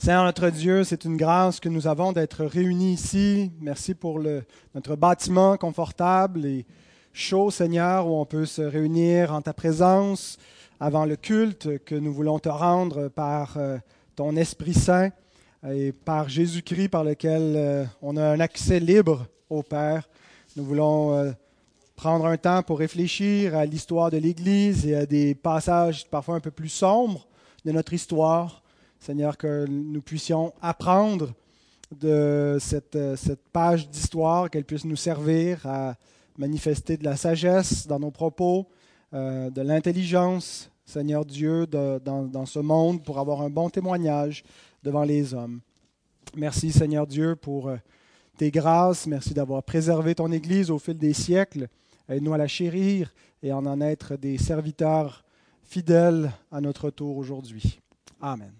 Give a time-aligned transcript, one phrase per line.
[0.00, 3.50] Seigneur notre Dieu, c'est une grâce que nous avons d'être réunis ici.
[3.60, 4.20] Merci pour
[4.72, 6.66] notre bâtiment confortable et
[7.12, 10.38] chaud, Seigneur, où on peut se réunir en ta présence
[10.78, 13.76] avant le culte que nous voulons te rendre par euh,
[14.14, 15.10] ton Esprit Saint
[15.68, 20.08] et par Jésus-Christ par lequel euh, on a un accès libre au Père.
[20.54, 21.32] Nous voulons euh,
[21.96, 26.40] prendre un temps pour réfléchir à l'histoire de l'Église et à des passages parfois un
[26.40, 27.26] peu plus sombres
[27.64, 28.62] de notre histoire.
[29.00, 31.32] Seigneur, que nous puissions apprendre
[32.00, 35.96] de cette, cette page d'histoire, qu'elle puisse nous servir à
[36.36, 38.68] manifester de la sagesse dans nos propos,
[39.14, 44.44] euh, de l'intelligence, Seigneur Dieu, dans, dans, ce monde pour avoir un bon témoignage
[44.82, 45.60] devant les hommes.
[46.36, 47.76] Merci, Seigneur Dieu, pour euh,
[48.36, 49.06] tes grâces.
[49.06, 51.68] Merci d'avoir préservé ton Église au fil des siècles.
[52.08, 53.12] Aide-nous à la chérir
[53.42, 55.24] et en en être des serviteurs
[55.62, 57.80] fidèles à notre tour aujourd'hui.
[58.20, 58.52] Amen.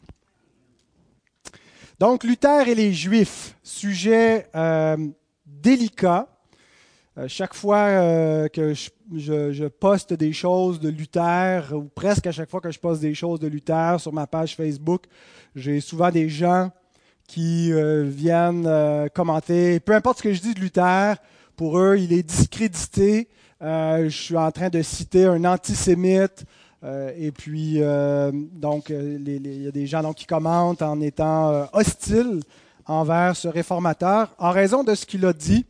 [1.99, 4.97] Donc, Luther et les Juifs, sujet euh,
[5.45, 6.29] délicat.
[7.19, 12.49] Euh, chaque fois euh, que je, poste des choses de Luther, ou presque à chaque
[12.49, 15.07] fois que je poste des choses de Luther sur ma page Facebook,
[15.57, 16.71] j'ai souvent des gens
[17.27, 18.69] qui euh, viennent
[19.13, 19.81] commenter.
[19.81, 21.17] Peu importe ce que je dis de Luther,
[21.57, 23.29] pour eux, il est discrédité.
[23.61, 26.45] je suis en train de citer un antisémite.
[26.85, 31.51] Euh, et puis, euh, donc, il y a des gens donc, qui commentent en étant
[31.51, 32.41] euh, hostiles
[32.87, 35.67] envers ce réformateur en raison de ce qu'il a dit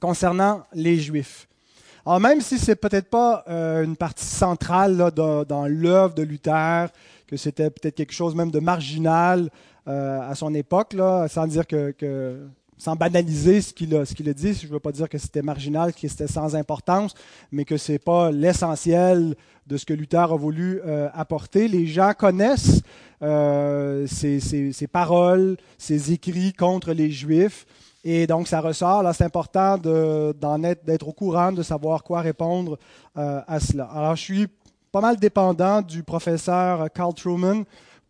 [0.00, 1.46] concernant les Juifs.
[2.06, 6.88] Alors, même si ce n'est peut-être pas une partie centrale dans, l'œuvre de Luther,
[7.26, 9.48] que c'était peut-être quelque chose même de marginal
[9.86, 10.94] à son époque,
[11.28, 14.54] sans dire que sans banaliser ce qu'il a, dit.
[14.54, 17.14] Je ne veux pas dire que c'était marginal, que c'était sans importance,
[17.52, 19.36] mais que ce n'est pas l'essentiel
[19.66, 21.68] de ce que Luther a voulu euh, apporter.
[21.68, 22.82] Les gens connaissent
[23.22, 27.66] euh, ses, paroles, ses écrits contre les Juifs.
[28.06, 29.02] Et donc, ça ressort.
[29.02, 32.78] Là, c'est important d'en être, au courant, de savoir quoi répondre
[33.16, 33.84] euh, à cela.
[33.84, 34.46] Alors, je suis
[34.92, 37.64] pas mal dépendant du professeur Carl Truman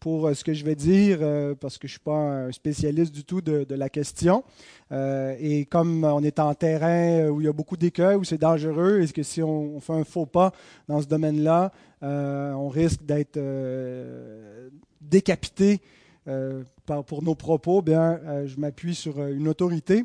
[0.05, 2.53] pour euh, ce que je vais dire, euh, parce que je ne suis pas un
[2.53, 4.45] spécialiste du tout de, la question.
[4.93, 8.37] Euh, et comme on est en terrain où il y a beaucoup d'écueils, où c'est
[8.37, 10.53] dangereux, est-ce que si on, on, fait un faux pas
[10.89, 11.73] dans ce domaine-là,
[12.03, 13.41] on risque d'être
[15.01, 15.81] décapité
[17.07, 20.05] pour nos propos, bien, je m'appuie sur une autorité.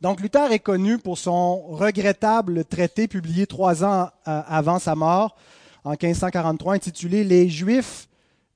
[0.00, 5.34] Donc Luther est connu pour son regrettable traité publié trois ans avant sa mort,
[5.82, 8.06] en 1543, intitulé Les Juifs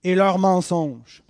[0.06, 1.25] et leurs mensonges,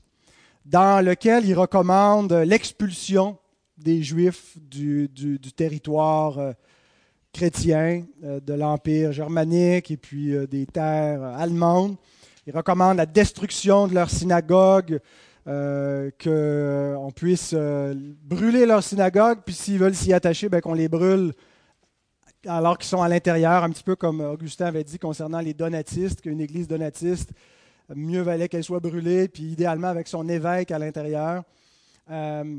[0.67, 3.39] dans lequel il recommande l'expulsion
[3.79, 6.53] des Juifs du, du, territoire euh,
[7.33, 11.97] chrétien, euh, de l'Empire germanique et puis euh, des terres allemandes.
[12.47, 15.01] Il recommande la destruction de leurs synagogues,
[15.47, 21.33] qu'on puisse brûler leurs synagogues, puis s'ils veulent s'y attacher, ben, qu'on les brûle
[22.47, 26.21] alors qu'ils sont à l'intérieur, un petit peu comme Augustin avait dit concernant les donatistes,
[26.21, 27.31] qu'une église donatiste
[27.95, 31.45] mieux valait qu'elle soit brûlée, puis idéalement avec son évêque à l'intérieur.
[32.11, 32.59] Euh,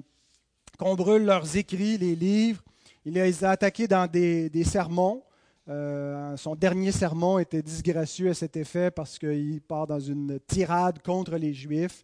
[0.78, 2.62] qu'on brûle leurs écrits, les livres.
[3.06, 5.24] Il les a attaqués dans des, sermons.
[5.70, 11.02] Euh, son dernier sermon était disgracieux à cet effet parce qu'il part dans une tirade
[11.02, 12.04] contre les Juifs.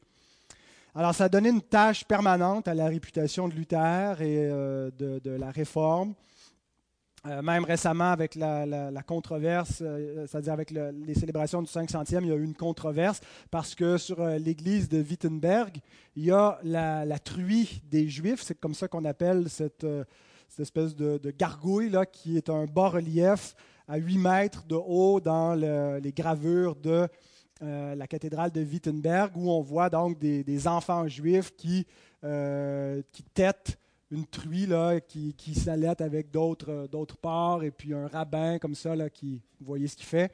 [0.95, 5.31] Alors ça a donné une tâche permanente à la réputation de Luther et euh, de,
[5.31, 6.13] la Réforme.
[7.25, 12.27] Euh, même récemment, avec la, controverse, euh, c'est-à-dire avec le, les célébrations du 500e, il
[12.27, 15.77] y a eu une controverse parce que sur euh, l'église de Wittenberg,
[16.17, 20.03] il y a la, truie des Juifs, c'est comme ça qu'on appelle cette, euh,
[20.59, 23.55] espèce de, gargouille là, qui est un bas-relief
[23.87, 27.07] à 8 mètres de haut dans le, les gravures de
[27.61, 31.87] euh, la cathédrale de Wittenberg, où on voit donc des, des enfants juifs qui,
[32.21, 33.77] qui têtent
[34.13, 34.67] une truie
[35.07, 39.41] qui, qui s'allait avec d'autres, euh, d'autres porcs et puis un rabbin comme ça qui,
[39.59, 40.31] vous voyez ce qu'il fait.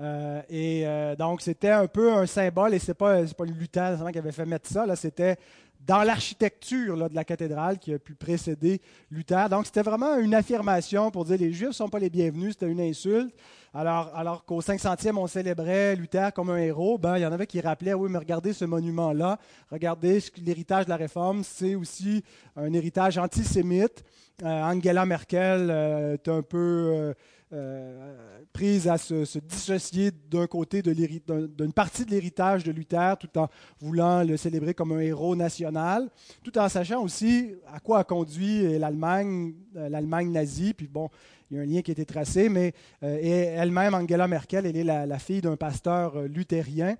[0.00, 3.98] Euh, et euh, donc, c'était un peu un symbole, et ce n'est pas, pas Luther
[4.10, 5.36] qui avait fait mettre ça, là, c'était
[5.86, 8.80] dans l'architecture de la cathédrale qui a pu précéder
[9.10, 9.48] Luther.
[9.48, 12.70] Donc, c'était vraiment une affirmation pour dire les Juifs ne sont pas les bienvenus, c'était
[12.70, 13.34] une insulte.
[13.72, 17.46] Alors, alors qu'au 500e, on célébrait Luther comme un héros, ben, il y en avait
[17.46, 19.38] qui rappelaient, oui, mais regardez ce monument-là,
[19.70, 22.24] regardez l'héritage de la Réforme, c'est aussi
[22.56, 24.04] un héritage antisémite.
[24.42, 26.58] Euh, Angela Merkel euh, est un peu...
[26.58, 27.14] Euh,
[27.52, 33.48] euh, prise à se, dissocier d'un côté d'une partie de l'héritage de Luther tout en
[33.80, 36.08] voulant le célébrer comme un héros national,
[36.44, 40.74] tout en sachant aussi à quoi a conduit l'Allemagne, euh, l'Allemagne nazie.
[40.74, 41.10] Puis bon,
[41.50, 43.18] il y a un lien qui a été tracé, mais euh,
[43.56, 46.96] elle-même, Angela Merkel, elle est la, la fille d'un pasteur luthérien.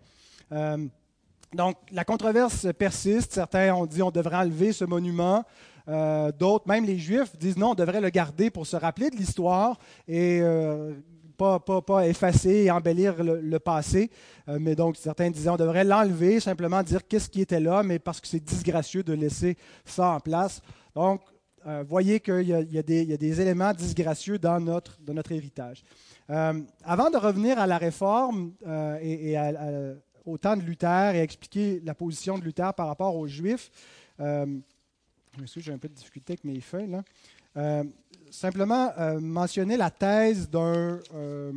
[0.53, 0.87] Euh,
[1.55, 3.33] Donc, la controverse persiste.
[3.33, 5.45] Certains ont dit on devrait enlever ce monument.
[5.91, 9.17] Euh, d'autres, même les Juifs, disent non, on devrait le garder pour se rappeler de
[9.17, 9.77] l'histoire
[10.07, 10.95] et euh,
[11.37, 14.11] pas, pas, effacer et embellir le, passé.
[14.49, 17.99] Euh, mais donc, certains disaient on devrait l'enlever, simplement dire qu'est-ce qui était là, mais
[17.99, 20.63] parce que c'est disgracieux de laisser ça en place.
[20.95, 21.23] Donc,
[21.89, 25.83] voyez qu'il y, a des éléments disgracieux dans notre, notre héritage.
[26.29, 28.53] avant de revenir à la réforme
[29.03, 29.37] et,
[30.25, 33.71] au temps de Luther et expliquer la position de Luther par rapport aux Juifs,
[35.57, 36.91] j'ai un peu de difficulté avec mes feuilles.
[36.91, 37.03] Là.
[37.57, 37.83] Euh,
[38.31, 41.53] simplement euh, mentionner la thèse d'un euh,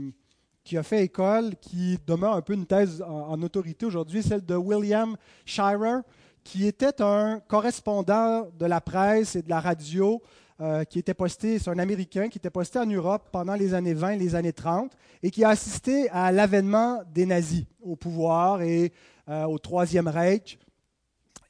[0.63, 4.55] qui a fait école, qui demeure un peu une thèse en, autorité aujourd'hui, celle de
[4.55, 5.15] William
[5.45, 5.99] Shirer,
[6.43, 10.21] qui était un correspondant de la presse et de la radio,
[10.89, 14.11] qui était posté, c'est un Américain, qui était posté en Europe pendant les années 20
[14.11, 18.93] et les années 30, et qui a assisté à l'avènement des nazis au pouvoir et
[19.27, 20.57] au Troisième Reich.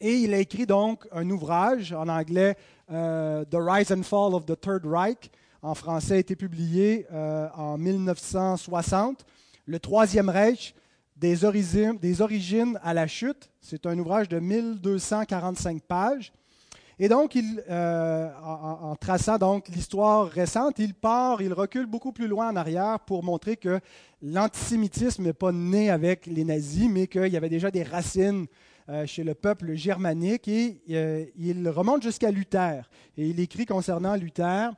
[0.06, 2.58] Et il a écrit donc un ouvrage en anglais,
[2.92, 5.32] euh, The Rise and Fall of the Third Reich.
[5.62, 9.26] En français, a été publié euh, en 1960.
[9.66, 10.76] Le Troisième Reich,
[11.16, 13.50] des origines, à la chute.
[13.62, 16.34] C'est un ouvrage de 1245 pages.
[17.00, 17.38] Et donc,
[17.70, 22.58] euh, en, en, traçant donc l'histoire récente, il part, il recule beaucoup plus loin en
[22.58, 23.80] arrière pour montrer que
[24.22, 28.48] l'antisémitisme n'est pas né avec les nazis, mais qu'il y avait déjà des racines
[29.06, 32.90] chez le peuple germanique et euh, il remonte jusqu'à Luther.
[33.18, 34.72] Et il écrit concernant Luther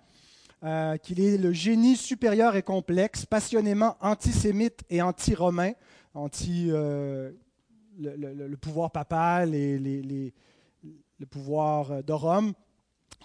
[0.63, 5.73] euh, qu'il est le génie supérieur et complexe, passionnément antisémite et anti-romain,
[6.13, 12.53] anti, le, pouvoir papal et le pouvoir de Rome,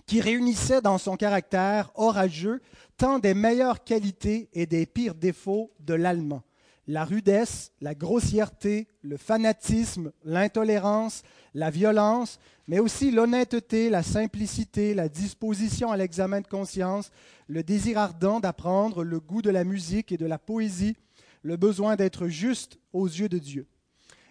[0.06, 2.61] qui réunissait dans son caractère orageux
[2.97, 6.43] tant des meilleures qualités et des pires défauts de l'allemand
[6.91, 11.23] la rudesse, la grossièreté, le fanatisme, l'intolérance,
[11.55, 17.13] la violence, mais aussi l'honnêteté, la simplicité, la disposition à l'examen de conscience,
[17.47, 20.97] le désir ardent d'apprendre, le goût de la musique et de la poésie,
[21.43, 23.69] le besoin d'être juste aux yeux de Dieu.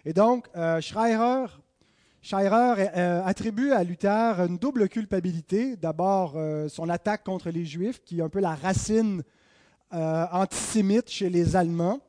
[0.04, 1.46] Et donc, euh, Schreier,
[2.34, 5.76] euh, attribue à Luther une double culpabilité.
[5.76, 9.22] D'abord, euh, son attaque contre les Juifs, qui est un peu la racine
[9.92, 12.00] antisémite chez les Allemands.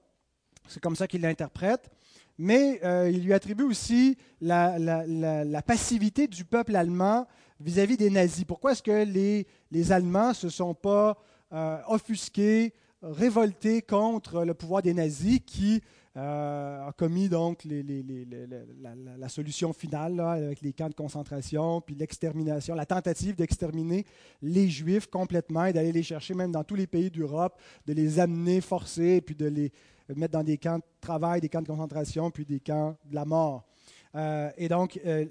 [0.72, 1.90] C'est comme ça qu'il l'interprète.
[2.38, 7.28] Mais euh, il lui attribue aussi la, passivité du peuple allemand
[7.60, 8.46] vis-à-vis des nazis.
[8.46, 11.18] Pourquoi est-ce que les, les Allemands ne se sont pas
[11.54, 12.74] euh, offusqués,
[13.04, 15.82] révoltés contre le pouvoir des nazis qui
[16.18, 22.86] euh, a commis donc la, solution finale avec les camps de concentration, puis l'extermination, la
[22.86, 24.06] tentative d'exterminer
[24.42, 28.20] les Juifs complètement et d'aller les chercher même dans tous les pays d'Europe, de les
[28.20, 29.72] amener forcés, puis de les,
[30.16, 33.26] mettre dans des camps de travail, des camps de concentration, puis des camps de la
[33.26, 33.66] mort.
[34.16, 35.26] Euh, et donc, euh,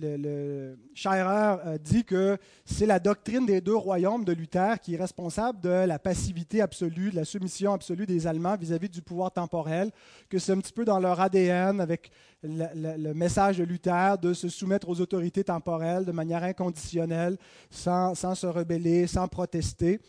[0.00, 4.98] le, Scherer euh, dit que c'est la doctrine des deux royaumes de Luther qui est
[4.98, 9.92] responsable de la passivité absolue, de la soumission absolue des Allemands vis-à-vis du pouvoir temporel,
[10.28, 12.10] que c'est un petit peu dans leur ADN avec
[12.42, 17.36] le, message de Luther de se soumettre aux autorités temporelles de manière inconditionnelle,
[17.70, 20.00] sans, sans se rebeller, sans protester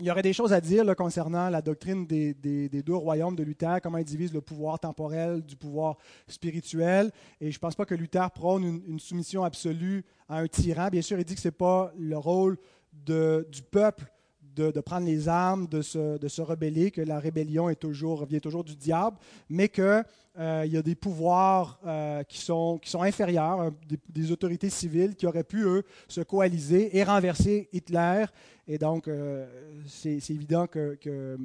[0.00, 3.80] il y aurait des choses à dire concernant la doctrine des, deux royaumes de Luther,
[3.82, 7.10] comment il divise le pouvoir temporel du pouvoir spirituel.
[7.40, 10.88] Et je ne pense pas que Luther prône une, soumission absolue à un tyran.
[10.88, 12.56] Bien sûr, il dit que ce n'est pas le rôle
[12.92, 14.10] du peuple
[14.54, 18.38] de, prendre les armes, de se, de se, rebeller, que la rébellion est toujours, vient
[18.38, 19.16] toujours du diable,
[19.48, 20.04] mais qu'il
[20.38, 23.70] euh, y a des pouvoirs euh, qui, sont, qui sont inférieurs,
[24.08, 28.26] des, autorités civiles qui auraient pu, eux, se coaliser et renverser Hitler.
[28.66, 29.46] Et donc, euh,
[29.86, 31.36] c'est évident que, que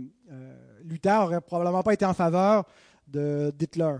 [0.83, 2.65] Luther n'aurait probablement pas été en faveur
[3.07, 3.97] d'Hitler.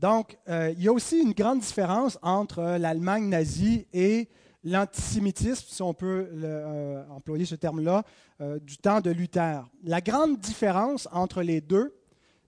[0.00, 4.28] Donc, il y a aussi une grande différence entre l'Allemagne nazie et
[4.64, 8.02] l'antisémitisme, si on peut euh, employer ce terme-là,
[8.40, 9.68] euh, du temps de Luther.
[9.84, 11.94] La grande différence entre les deux,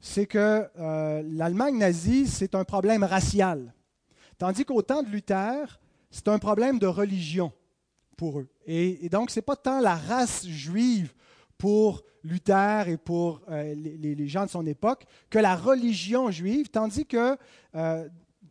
[0.00, 3.72] c'est que euh, l'Allemagne nazie, c'est un problème racial,
[4.38, 5.78] tandis qu'au temps de Luther,
[6.10, 7.52] c'est un problème de religion
[8.16, 8.48] pour eux.
[8.66, 11.12] Et, donc, ce n'est pas tant la race juive
[11.58, 17.36] pour Luther et pour les, gens de son époque que la religion juive, tandis que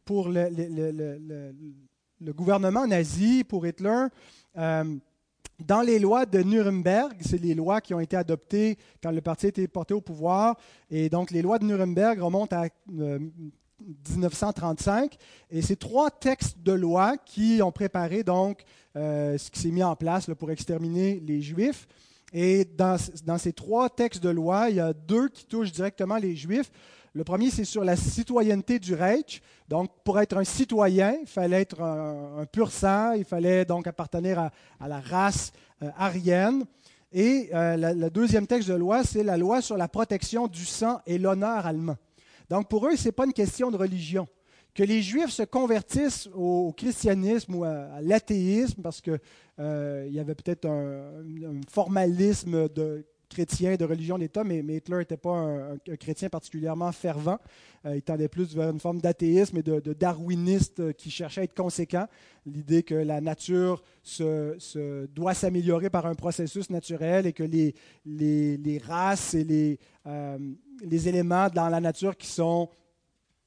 [0.06, 1.56] pour le, le
[2.34, 4.08] gouvernement nazi pour Hitler,
[4.58, 4.84] euh,
[5.60, 9.46] dans les lois de Nuremberg, c'est les lois qui ont été adoptées quand le parti
[9.46, 10.58] a été porté au pouvoir,
[10.90, 15.18] et donc les lois de Nuremberg remontent à 1935, euh,
[15.58, 18.64] et c'est trois textes de loi qui ont préparé donc
[18.96, 21.88] euh, ce qui s'est mis en place pour exterminer les Juifs.
[22.34, 22.98] Et dans,
[23.38, 26.70] ces trois textes de loi, il y a deux qui touchent directement les Juifs.
[27.16, 29.42] Le premier, c'est sur la citoyenneté du Reich.
[29.70, 34.52] Donc, pour être un citoyen, il fallait être un, pur sang, il fallait donc appartenir
[34.82, 36.66] à, la race euh, arienne.
[37.14, 41.00] Et euh, le deuxième texte de loi, c'est la loi sur la protection du sang
[41.06, 41.96] et l'honneur allemand.
[42.50, 44.28] Donc, pour eux, ce n'est pas une question de religion
[44.74, 49.20] que les Juifs se convertissent au, christianisme ou à, l'athéisme, parce qu'il
[49.60, 55.32] euh, y avait peut-être un, formalisme de chrétien, de religion d'État, mais, Hitler n'était pas
[55.32, 57.38] un, chrétien particulièrement fervent.
[57.86, 61.56] Euh, il tendait plus vers une forme d'athéisme et de, darwiniste qui cherchait à être
[61.56, 62.08] conséquent.
[62.46, 69.34] L'idée que la nature se, doit s'améliorer par un processus naturel et que les, races
[69.34, 70.38] et euh,
[70.84, 72.70] les éléments dans la nature qui sont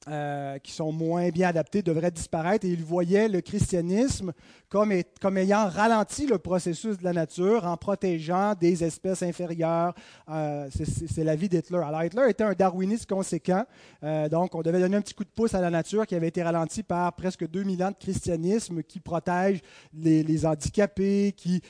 [0.09, 4.33] euh, qui sont moins bien adaptés devraient disparaître et il voyait le christianisme
[4.67, 4.91] comme,
[5.37, 9.93] ayant ralenti le processus de la nature en protégeant des espèces inférieures.
[10.29, 11.81] Euh, c'est la vie d'Hitler.
[11.85, 13.65] Alors Hitler était un darwiniste conséquent,
[14.03, 16.29] euh, donc on devait donner un petit coup de pouce à la nature qui avait
[16.29, 19.61] été ralentie par presque 2000 ans de christianisme qui protège
[19.93, 21.61] les, handicapés, qui,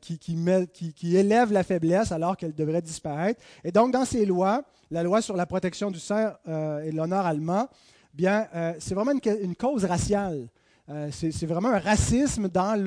[0.00, 3.40] qui, qui élève la faiblesse alors qu'elle devrait disparaître.
[3.64, 7.26] Et donc dans ces lois, la loi sur la protection du sang euh, et l'honneur
[7.26, 7.68] allemand,
[8.14, 10.48] bien, euh, c'est vraiment une, cause raciale.
[10.88, 12.80] Euh, c'est vraiment un racisme dans,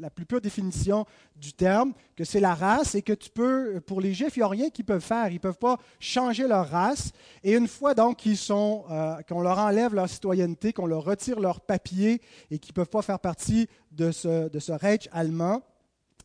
[0.00, 1.04] la plus pure définition
[1.36, 4.44] du terme, que c'est la race et que tu peux, pour les Juifs, il n'y
[4.44, 5.28] a rien qu'ils peuvent faire.
[5.28, 7.12] Ils ne peuvent pas changer leur race.
[7.44, 8.84] Et une fois donc sont,
[9.28, 12.20] qu'on leur enlève leur citoyenneté, qu'on leur retire leur papier
[12.50, 15.62] et qu'ils ne peuvent pas faire partie de ce Reich allemand,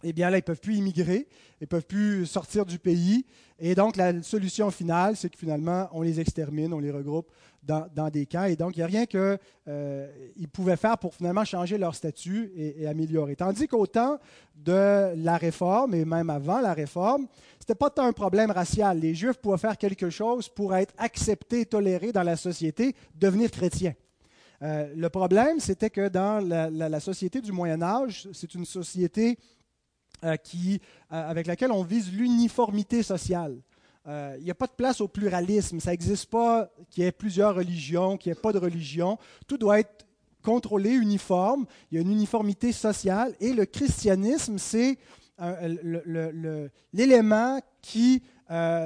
[0.03, 1.27] eh bien là, ils ne peuvent plus immigrer,
[1.59, 3.25] ils ne peuvent plus sortir du pays.
[3.59, 7.29] Et donc, la solution finale, c'est que finalement, on les extermine, on les regroupe
[7.63, 8.45] dans, des camps.
[8.45, 10.07] Et donc, il n'y a rien qu'ils euh,
[10.51, 13.35] pouvaient faire pour finalement changer leur statut et, améliorer.
[13.35, 14.17] Tandis qu'au temps
[14.55, 17.27] de la réforme, et même avant la réforme,
[17.59, 18.99] ce n'était pas tant un problème racial.
[18.99, 23.93] Les Juifs pouvaient faire quelque chose pour être acceptés, tolérés dans la société, devenir chrétiens.
[24.63, 29.37] Euh, le problème, c'était que dans la société du Moyen Âge, c'est une société
[30.23, 30.79] euh, qui,
[31.11, 33.57] euh, avec laquelle on vise l'uniformité sociale.
[34.07, 35.79] Euh, il n'y a pas de place au pluralisme.
[35.79, 39.17] Ça n'existe pas qu'il y ait plusieurs religions, qu'il n'y ait pas de religion.
[39.47, 40.05] Tout doit être
[40.43, 41.65] contrôlé, uniforme.
[41.91, 43.33] Il y a une uniformité sociale.
[43.39, 44.99] Et le christianisme, c'est
[46.93, 48.21] l'élément qui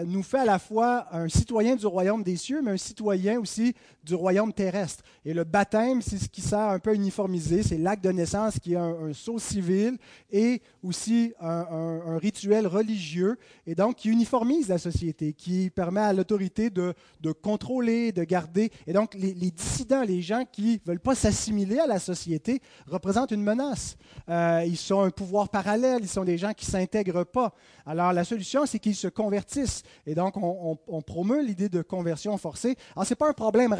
[0.05, 3.75] nous fait à la fois un citoyen du royaume des cieux, mais un citoyen aussi
[4.05, 5.03] du royaume terrestre.
[5.25, 8.59] Et le baptême, c'est ce qui sert un peu à uniformiser, c'est l'acte de naissance
[8.59, 9.97] qui est un, saut civil
[10.31, 16.69] et aussi un, rituel religieux, et donc qui uniformise la société, qui permet à l'autorité
[16.69, 16.93] de,
[17.41, 18.71] contrôler, de garder.
[18.87, 23.31] Et donc les, dissidents, les gens qui ne veulent pas s'assimiler à la société, représentent
[23.31, 23.97] une menace.
[24.29, 27.53] Euh, ils sont un pouvoir parallèle, ils sont des gens qui ne s'intègrent pas.
[27.85, 32.75] Alors la solution, c'est qu'ils se convertissent et donc, on, promeut l'idée de conversion forcée.
[32.95, 33.73] Alors, ce n'est pas un problème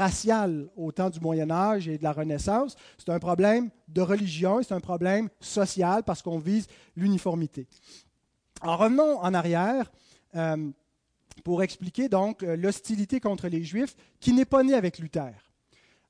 [0.75, 4.74] au temps du Moyen Âge et de la Renaissance, c'est un problème de religion, c'est
[4.74, 7.67] un problème social parce qu'on vise l'uniformité.
[8.62, 9.91] En revenons en arrière.
[10.36, 10.72] Euh,
[11.43, 15.34] pour expliquer donc euh, l'hostilité contre les Juifs qui n'est pas née avec Luther.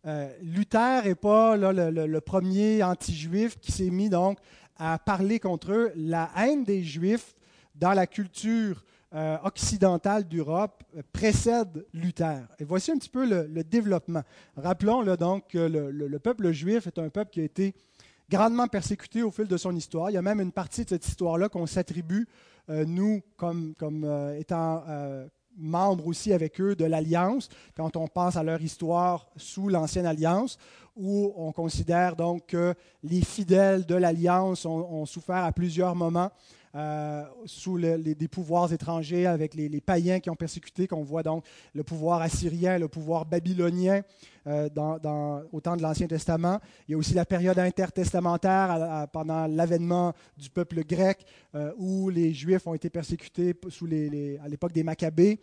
[0.06, 4.38] Euh, Luther n'est pas le, le, premier anti-juif qui s'est mis donc
[4.78, 5.92] à parler contre eux.
[5.96, 7.36] La haine des Juifs
[7.74, 8.86] dans la culture
[9.16, 12.42] euh, occidentale d'Europe euh, précède Luther.
[12.60, 14.24] Et voici un petit peu le, développement.
[14.58, 17.74] Rappelons le, donc que le, peuple juif est un peuple qui a été
[18.30, 20.10] grandement persécuté au fil de son histoire.
[20.10, 22.28] Il y a même une partie de cette histoire-là qu'on s'attribue,
[22.70, 24.04] euh, nous, comme, comme
[24.38, 24.84] étant
[25.56, 30.58] membres aussi avec eux de l'Alliance, quand on pense à leur histoire sous l'Ancienne Alliance,
[30.98, 36.32] où on considère donc que les fidèles de l'Alliance ont souffert à plusieurs moments
[36.76, 41.46] euh, sous les, des pouvoirs étrangers, avec les, païens qui ont persécuté, qu'on voit donc
[41.74, 44.02] le pouvoir assyrien, le pouvoir babylonien
[44.46, 46.60] euh, dans, au temps de l'Ancien Testament.
[46.88, 52.34] Il y a aussi la période intertestamentaire pendant l'avènement du peuple grec, euh, où les
[52.34, 55.40] Juifs ont été persécutés sous les, à l'époque des Maccabées.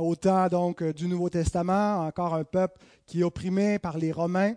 [0.00, 4.54] au temps donc du Nouveau Testament, encore un peuple qui est opprimé par les Romains.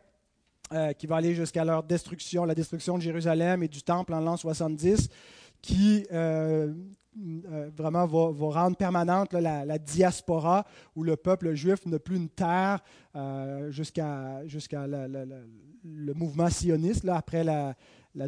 [0.97, 4.35] qui va aller jusqu'à leur destruction, la destruction de Jérusalem et du Temple en l'an
[4.35, 5.09] 70
[5.67, 6.71] qui euh,
[7.19, 8.29] euh, vraiment va,
[8.61, 12.79] rendre permanente la, diaspora, où le peuple juif n'a plus une terre
[13.15, 14.41] euh, jusqu'à
[14.87, 17.75] le mouvement sioniste, là, après la,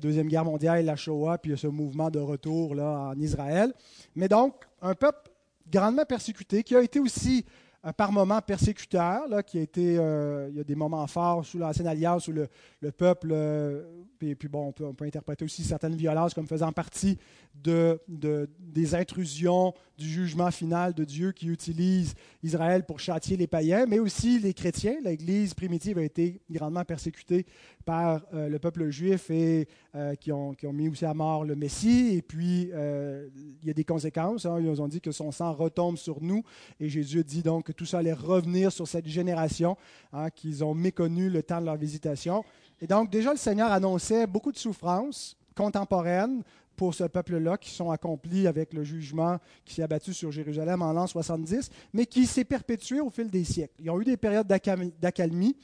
[0.01, 3.73] Deuxième Guerre mondiale, la Shoah, puis ce mouvement de retour là, en Israël.
[4.15, 5.31] Mais donc, un peuple
[5.71, 7.45] grandement persécuté, qui a été aussi
[7.95, 11.87] par moments persécuteur, là, qui a été, il y a des moments forts sous l'Ancienne
[11.87, 12.47] Alliance où le,
[12.81, 13.33] le peuple
[14.21, 17.17] Et puis bon, on peut, interpréter aussi certaines violences comme faisant partie
[17.55, 23.47] de, de, des intrusions du jugement final de Dieu qui utilise Israël pour châtier les
[23.47, 24.95] païens, mais aussi les chrétiens.
[25.03, 27.45] L'Église primitive a été grandement persécutée
[27.85, 32.15] par euh, le peuple juif et euh, qui, ont, mis aussi à mort le Messie.
[32.15, 33.27] Et puis, euh,
[33.61, 34.45] il y a des conséquences.
[34.45, 34.59] Hein.
[34.61, 36.43] Ils ont dit que son sang retombe sur nous.
[36.79, 39.77] Et Jésus dit donc que tout ça allait revenir sur cette génération
[40.11, 42.43] hein, qu'ils ont méconnu le temps de leur visitation.
[42.81, 46.41] Et donc, déjà, le Seigneur annonçait beaucoup de souffrances contemporaines
[46.75, 50.93] pour ce peuple-là, qui sont accomplis avec le jugement qui s'est abattu sur Jérusalem en
[50.93, 53.75] l'an 70, mais qui s'est perpétué au fil des siècles.
[53.79, 55.55] Ils ont eu des périodes d'accalmie,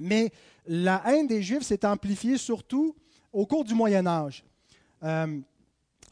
[0.00, 0.32] mais
[0.66, 2.96] la haine des Juifs s'est amplifiée surtout
[3.32, 4.44] au cours du Moyen Âge.
[5.04, 5.38] Euh,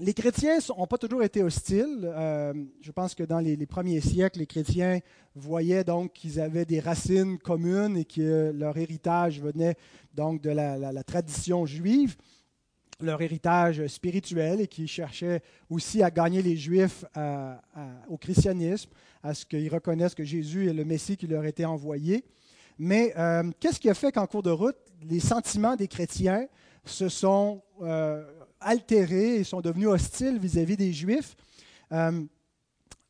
[0.03, 2.01] les chrétiens n'ont pas toujours été hostiles.
[2.03, 4.99] Euh, je pense que dans les, premiers siècles, les chrétiens
[5.37, 9.77] voyaient donc qu'ils avaient des racines communes et que leur héritage venait
[10.13, 12.17] donc de la, tradition juive,
[13.01, 15.41] leur héritage spirituel, et qu'ils cherchaient
[15.71, 17.05] aussi à gagner les Juifs
[18.09, 18.91] au christianisme,
[19.23, 22.25] à ce qu'ils reconnaissent que Jésus est le Messie qui leur était envoyé.
[22.79, 24.77] Mais euh, qu'est-ce qui a fait qu'en cours de route,
[25.09, 26.47] les sentiments des chrétiens
[26.85, 28.25] se sont euh,
[28.65, 31.37] altérés et sont devenus hostiles vis-à-vis des Juifs.
[31.93, 32.23] Euh,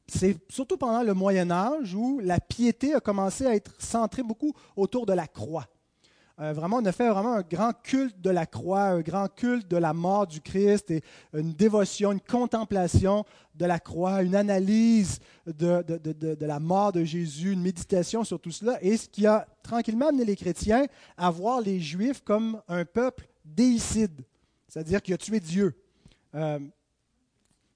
[0.09, 4.53] c'est surtout pendant le Moyen Âge où la piété a commencé à être centrée beaucoup
[4.77, 5.67] autour de la croix.
[6.41, 9.71] Euh, vraiment, on a fait vraiment un grand culte de la croix, un grand culte
[9.71, 11.03] de la mort du Christ et
[11.35, 17.53] une dévotion, une contemplation de la croix, une analyse de, de la mort de Jésus,
[17.53, 20.87] une méditation sur tout cela, et ce qui a tranquillement amené les chrétiens
[21.19, 24.25] à voir les Juifs comme un peuple déicide
[24.73, 25.75] c'est-à-dire qu'il a tué Dieu.
[26.35, 26.59] Euh,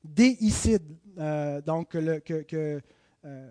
[0.02, 2.80] déicide, euh, donc que,
[3.26, 3.50] euh,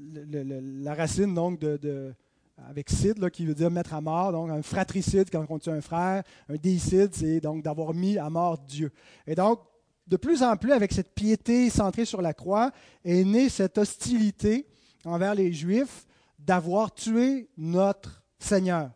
[0.00, 2.14] la racine donc de,
[2.56, 5.82] avec cide, qui veut dire mettre à mort, donc un fratricide quand on tue un
[5.82, 8.90] frère, un déicide, c'est donc d'avoir mis à mort Dieu.
[9.26, 9.60] Et donc,
[10.06, 12.72] de plus en plus, avec cette piété centrée sur la croix,
[13.04, 14.66] est née cette hostilité
[15.04, 16.06] envers les Juifs
[16.38, 18.90] d'avoir tué notre Seigneur.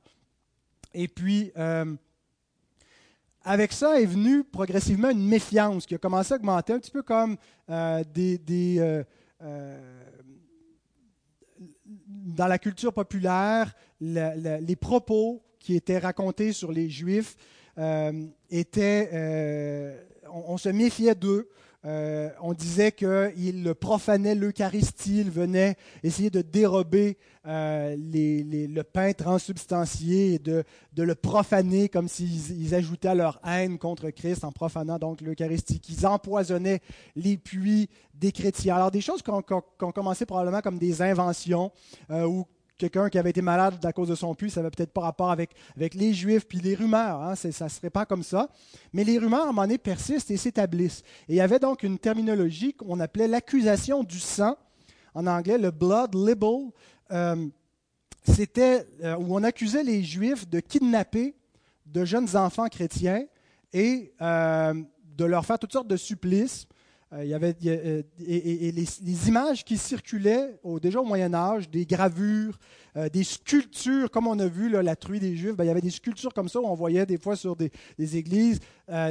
[0.94, 1.52] Et puis,
[3.42, 7.02] avec ça est venue progressivement une méfiance qui a commencé à augmenter, un petit peu
[7.02, 7.36] comme
[7.70, 8.38] euh, des,
[8.78, 9.02] euh,
[9.42, 9.78] euh,
[11.86, 17.36] dans la culture populaire, les propos qui étaient racontés sur les Juifs
[18.50, 19.10] étaient,
[20.32, 21.48] on, se méfiait d'eux.
[21.86, 27.16] Euh, on disait qu'il profanait l'Eucharistie, il venait essayer de dérober
[27.46, 30.62] euh, le pain transubstantié et de,
[30.98, 36.80] le profaner comme s'ils ajoutaient leur haine contre Christ en profanant donc l'Eucharistie, qu'ils empoisonnaient
[37.16, 38.76] les puits des chrétiens.
[38.76, 39.42] Alors des choses qui ont,
[39.92, 41.72] commencé probablement comme des inventions
[42.10, 42.46] euh, ou
[42.80, 45.30] quelqu'un qui avait été malade à cause de son puits, ça n'avait peut-être pas rapport
[45.30, 48.48] avec, avec les Juifs, puis les rumeurs, hein, ça ne serait pas comme ça.
[48.92, 51.02] Mais les rumeurs, à un moment donné, persistent et s'établissent.
[51.28, 54.56] Et il y avait donc une terminologie qu'on appelait l'accusation du sang,
[55.14, 56.70] en anglais, le blood libel.
[57.12, 57.46] Euh,
[58.24, 61.34] c'était euh, où on accusait les Juifs de kidnapper
[61.86, 63.24] de jeunes enfants chrétiens
[63.72, 64.74] et euh,
[65.16, 66.66] de leur faire toutes sortes de supplices
[67.18, 71.84] il y avait, euh, et, les, images qui circulaient au, déjà au Moyen Âge, des
[71.84, 72.56] gravures,
[72.96, 75.80] euh, des sculptures, comme on a vu la truie des Juifs, ben, il y avait
[75.80, 78.60] des sculptures comme ça où on voyait des fois sur des, églises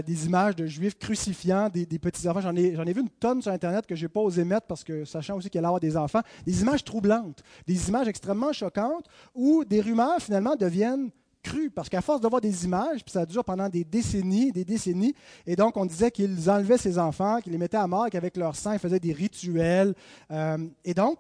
[0.05, 2.41] des images de Juifs crucifiant des, petits enfants.
[2.41, 5.03] J'en ai, vu une tonne sur Internet que je n'ai pas osé mettre parce que
[5.03, 9.63] sachant aussi qu'il allait avoir des enfants, des images troublantes, des images extrêmement choquantes où
[9.65, 11.11] des rumeurs finalement deviennent
[11.73, 15.13] parce qu'à force de voir des images, puis ça dure pendant des décennies, des décennies,
[15.45, 18.55] et donc on disait qu'ils enlevaient ces enfants, qu'ils les mettaient à mort, qu'avec leur
[18.55, 19.93] sang, ils faisaient des rituels.
[20.31, 21.17] Euh, et donc,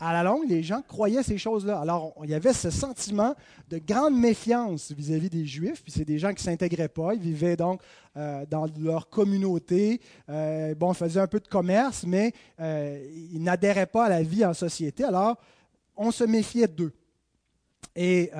[0.00, 1.78] à la longue, les gens croyaient ces choses-là.
[1.78, 3.34] Alors, il y avait ce sentiment
[3.70, 7.20] de grande méfiance vis-à-vis des Juifs, puis c'est des gens qui ne s'intégraient pas, ils
[7.20, 7.80] vivaient donc
[8.16, 13.86] euh, dans leur communauté, euh, bon, ils faisaient un peu de commerce, mais ils n'adhéraient
[13.86, 15.04] pas à la vie en société.
[15.04, 15.36] Alors,
[15.96, 16.92] on se méfiait d'eux.
[17.94, 18.30] Et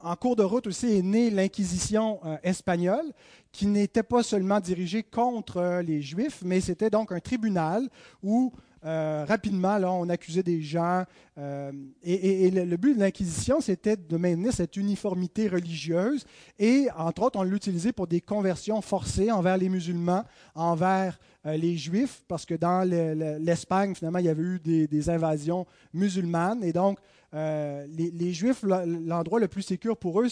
[0.00, 3.12] en cours de route aussi est née l'Inquisition euh, espagnole,
[3.50, 7.88] qui n'était pas seulement dirigée contre euh, les Juifs, mais c'était donc un tribunal
[8.22, 8.52] où
[8.84, 11.04] euh, rapidement, on accusait des gens.
[11.36, 16.24] et, le, but de l'Inquisition, c'était de maintenir cette uniformité religieuse.
[16.60, 20.22] Et, entre autres, on l'utilisait pour des conversions forcées envers les musulmans,
[20.54, 25.66] envers les Juifs, parce que dans l'Espagne, finalement, il y avait eu des, des invasions
[25.92, 26.62] musulmanes.
[26.62, 27.00] Et donc,
[27.34, 30.28] euh, les, Juifs, l'endroit le plus sécur pour eux,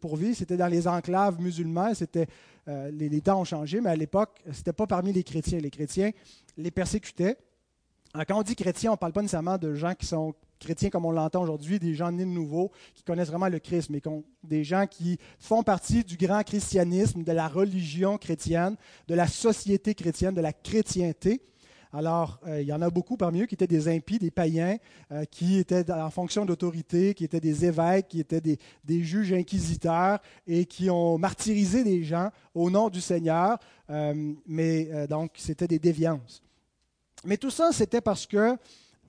[0.00, 1.94] pour vivre, c'était dans les enclaves musulmans.
[1.94, 2.26] C'était,
[2.68, 5.58] euh, les, temps ont changé, mais à l'époque, ce n'était pas parmi les chrétiens.
[5.58, 6.10] Les chrétiens
[6.56, 7.38] les persécutaient.
[8.28, 11.04] quand on dit chrétiens, on ne parle pas nécessairement de gens qui sont chrétiens comme
[11.04, 14.00] on l'entend aujourd'hui, des gens nés de nouveau, qui connaissent vraiment le Christ, mais
[14.42, 18.76] des gens qui font partie du grand christianisme, de la religion chrétienne,
[19.08, 21.42] de la société chrétienne, de la chrétienté.
[21.96, 24.78] Alors, euh, il y en a beaucoup parmi eux qui étaient des impies, des païens,
[25.12, 28.58] euh, qui étaient en fonction d'autorité, qui étaient des évêques, qui étaient des,
[29.04, 33.58] juges inquisiteurs et qui ont martyrisé des gens au nom du Seigneur.
[33.90, 36.42] Euh, mais donc, c'était des déviances.
[37.24, 38.56] Mais tout ça, c'était parce que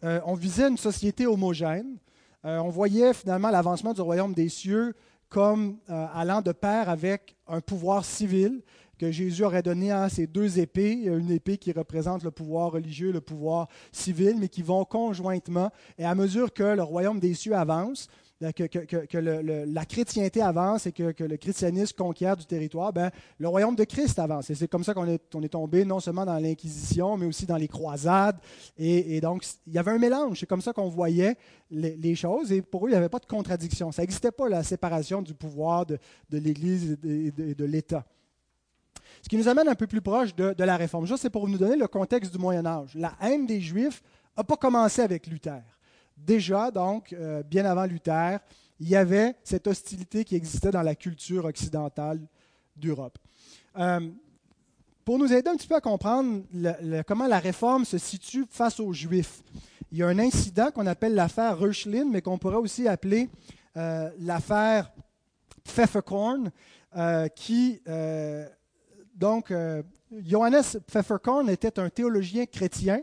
[0.04, 1.98] on visait une société homogène.
[2.43, 4.93] on voyait finalement l'avancement du royaume des cieux
[5.30, 8.62] comme allant de pair avec un pouvoir civil
[8.97, 13.12] que Jésus aurait donné à ces deux épées, une épée qui représente le pouvoir religieux,
[13.12, 15.71] le pouvoir civil, mais qui vont conjointement.
[15.97, 18.08] Et à mesure que le royaume des cieux avance,
[18.43, 23.75] euh, que, la chrétienté avance et que, le christianisme conquiert du territoire, ben, le royaume
[23.75, 24.49] de Christ avance.
[24.49, 27.55] Et c'est comme ça qu'on est, est, tombé non seulement dans l'Inquisition, mais aussi dans
[27.55, 28.38] les croisades.
[28.77, 30.41] Et, donc, il y avait un mélange.
[30.41, 31.38] C'est comme ça qu'on voyait
[31.71, 32.51] les, choses.
[32.51, 33.93] Et pour eux, il n'y avait pas de contradiction.
[33.93, 35.97] Ça n'existait pas la séparation du pouvoir de,
[36.31, 38.05] l'Église et de l'État.
[39.25, 41.07] Ce qui nous amène un peu plus proche de, la réforme.
[41.07, 42.91] Juste, c'est pour nous donner le contexte du Moyen Âge.
[42.93, 44.03] La haine des Juifs
[44.38, 45.63] n'a pas commencé avec Luther.
[46.15, 48.38] Déjà, donc, euh, bien avant Luther,
[48.79, 52.19] il y avait cette hostilité qui existait dans la culture occidentale
[52.75, 53.17] d'Europe.
[53.79, 54.11] Euh,
[55.03, 56.43] pour nous aider un petit peu à comprendre
[57.07, 59.41] comment la réforme se situe face aux Juifs,
[59.91, 63.27] il y a un incident qu'on appelle l'affaire Reuchlin, mais qu'on pourrait aussi appeler
[63.75, 64.91] euh, l'affaire
[65.63, 66.51] Pfefferkorn,
[67.35, 67.81] qui
[69.15, 73.01] donc, euh, Johannes Pfefferkorn était un théologien chrétien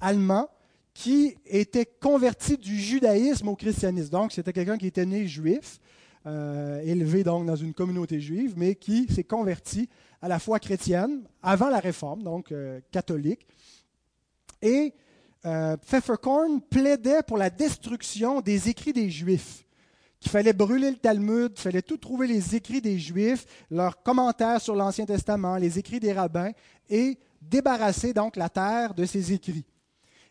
[0.00, 0.48] allemand
[0.92, 4.10] qui était converti du judaïsme au christianisme.
[4.10, 5.78] Donc, c'était quelqu'un qui était né juif,
[6.26, 9.88] euh, élevé donc dans une communauté juive, mais qui s'est converti
[10.20, 13.46] à la foi chrétienne avant la réforme, donc euh, catholique.
[14.62, 14.94] Et
[15.84, 19.65] Pfefferkorn plaidait pour la destruction des écrits des juifs
[20.26, 24.60] qu'il fallait brûler le Talmud, il fallait tout trouver les écrits des Juifs, leurs commentaires
[24.60, 26.50] sur l'Ancien Testament, les écrits des rabbins,
[26.90, 29.64] et débarrasser donc la terre de ces écrits.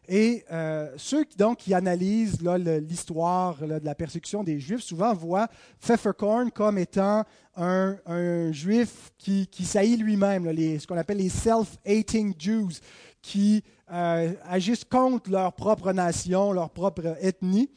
[0.10, 5.47] Et euh, ceux qui, donc, qui analysent l'histoire de la persécution des Juifs souvent voient
[5.79, 7.23] Pfefferkorn comme étant
[7.55, 10.43] un, Juif qui, qui saillit lui-même,
[10.77, 12.73] ce qu'on appelle les self-hating Jews,
[13.21, 17.69] qui euh, agissent contre leur propre nation, leur propre ethnie.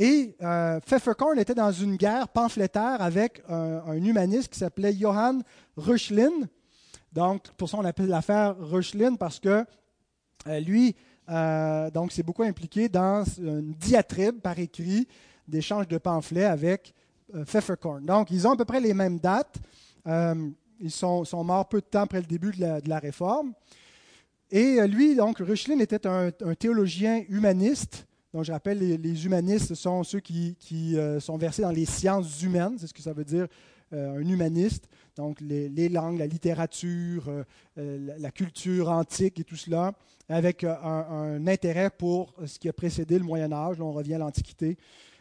[0.00, 5.42] Et euh, Pfefferkorn était dans une guerre pamphlétaire avec un, humaniste qui s'appelait Johann
[5.76, 6.46] Reuchlin.
[7.12, 9.64] Donc, pour ça, on appelle l'affaire Reuchlin parce que
[10.46, 10.94] euh, lui,
[11.28, 15.08] euh, donc, s'est beaucoup impliqué dans une diatribe par écrit
[15.48, 16.94] d'échange de pamphlets avec
[17.44, 18.06] Pfefferkorn.
[18.06, 19.56] Donc, ils ont à peu près les mêmes dates.
[20.06, 23.52] ils sont, morts peu de temps après le début de la, réforme.
[24.50, 30.20] Et lui, donc, Reuchlin était un théologien humaniste donc, je rappelle, les, humanistes sont ceux
[30.20, 30.56] qui,
[30.96, 33.46] euh, sont versés dans les sciences humaines, c'est ce que ça veut dire
[33.94, 34.86] euh, un humaniste.
[35.16, 37.24] Donc, les, langues, la littérature,
[37.78, 39.94] euh, la, culture antique et tout cela,
[40.28, 43.78] avec un, intérêt pour ce qui a précédé le Moyen Âge.
[43.78, 44.76] Là, on revient à l'Antiquité.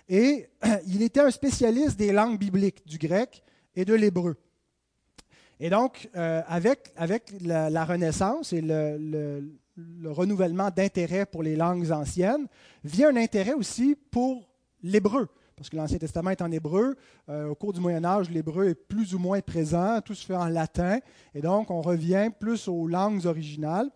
[0.10, 0.50] Et
[0.88, 3.41] il était un spécialiste des langues bibliques, du grec
[3.74, 4.36] et de l'hébreu.
[5.60, 9.58] Et donc, avec, avec la, Renaissance et le le
[10.05, 12.47] renouvellement d'intérêt pour les langues anciennes,
[12.83, 14.49] vient un intérêt aussi pour
[14.83, 15.27] l'hébreu.
[15.55, 16.95] Parce que l'Ancien Testament est en hébreu.
[17.29, 19.99] Euh, au cours du Moyen Âge, l'hébreu est plus ou moins présent.
[20.01, 20.99] Tout se fait en latin.
[21.33, 23.89] Et donc, on revient plus aux langues originales.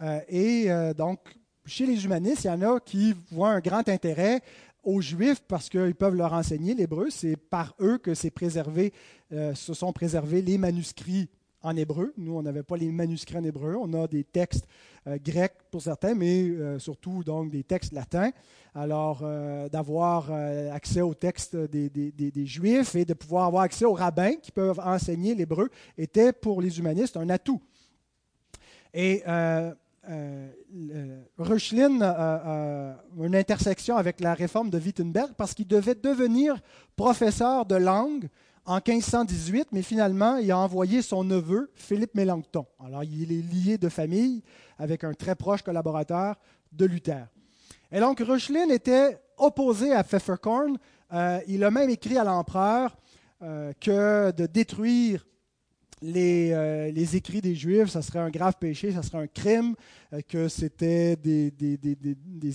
[0.00, 1.18] Euh, et euh, donc,
[1.66, 4.42] chez les humanistes, il y en a qui voient un grand intérêt
[4.84, 7.08] aux Juifs parce qu'ils peuvent leur enseigner l'hébreu.
[7.10, 8.92] C'est par eux que c'est préservé,
[9.30, 11.28] se sont préservés les manuscrits
[11.62, 12.12] en hébreu.
[12.16, 13.76] Nous, on n'avait pas les manuscrits en hébreu.
[13.80, 14.66] On a des textes
[15.06, 18.30] euh, grecs pour certains, mais euh, surtout donc des textes latins.
[18.74, 20.32] Alors, euh, d'avoir
[20.72, 25.34] accès aux textes des, Juifs et de pouvoir avoir accès aux rabbins qui peuvent enseigner
[25.34, 27.60] l'hébreu était pour les humanistes un atout.
[28.94, 29.22] Et
[31.38, 36.56] Reuchlin a une intersection avec la réforme de Wittenberg parce qu'il devait devenir
[36.96, 38.28] professeur de langue
[38.64, 42.66] en 1518, mais finalement, il a envoyé son neveu, Philippe Mélenchon.
[42.84, 44.42] Alors, il est lié de famille
[44.78, 46.36] avec un très proche collaborateur
[46.72, 47.26] de Luther.
[47.90, 50.78] Et donc, Reuchlin était opposé à Pfefferkorn.
[51.12, 52.96] Euh, il a même écrit à l'empereur
[53.42, 55.26] euh, que de détruire
[56.04, 59.74] euh, les, écrits des Juifs, ça serait un grave péché, ça serait un crime,
[60.12, 61.52] euh, que c'était des,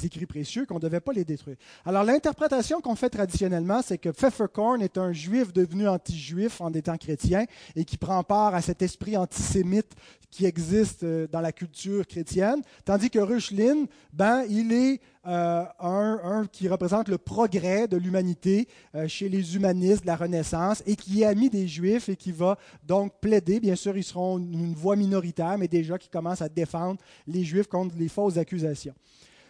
[0.06, 1.58] écrits précieux, qu'on ne devait pas les détruire.
[1.86, 6.98] Alors l'interprétation qu'on fait traditionnellement, c'est que Pfefferkorn est un juif devenu anti-juif en étant
[6.98, 9.96] chrétien et qui prend part à cet esprit antisémite
[10.30, 16.46] qui existe euh, dans la culture chrétienne, tandis que Reuchlin, ben, il est euh, un,
[16.50, 21.22] qui représente le progrès de l'humanité euh, chez les humanistes de la Renaissance et qui
[21.22, 23.60] est ami des Juifs et qui va donc plaider.
[23.60, 27.68] Bien sûr, ils seront une voix minoritaire, mais déjà qui commence à défendre les Juifs
[27.68, 28.94] contre les fausses accusations.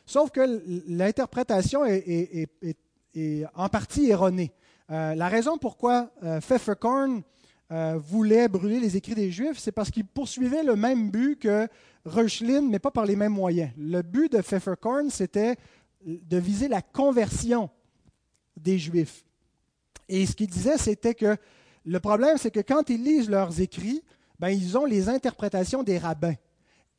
[0.03, 2.47] Sauf que l'interprétation est,
[3.53, 4.51] en partie erronée.
[4.89, 6.09] Euh, la raison pourquoi
[6.41, 7.21] Pfefferkorn
[7.69, 11.67] voulait brûler les écrits des Juifs, c'est parce qu'il poursuivait le même but que
[12.05, 13.71] Reuchlin, mais pas par les mêmes moyens.
[13.77, 15.55] Le but de Pfefferkorn, c'était
[16.05, 17.69] de viser la conversion
[18.55, 19.25] des Juifs.
[20.09, 21.35] Et ce qu'il disait, c'était que
[21.85, 24.03] le problème, c'est que quand ils lisent leurs écrits,
[24.39, 26.35] ben, ils ont les interprétations des rabbins.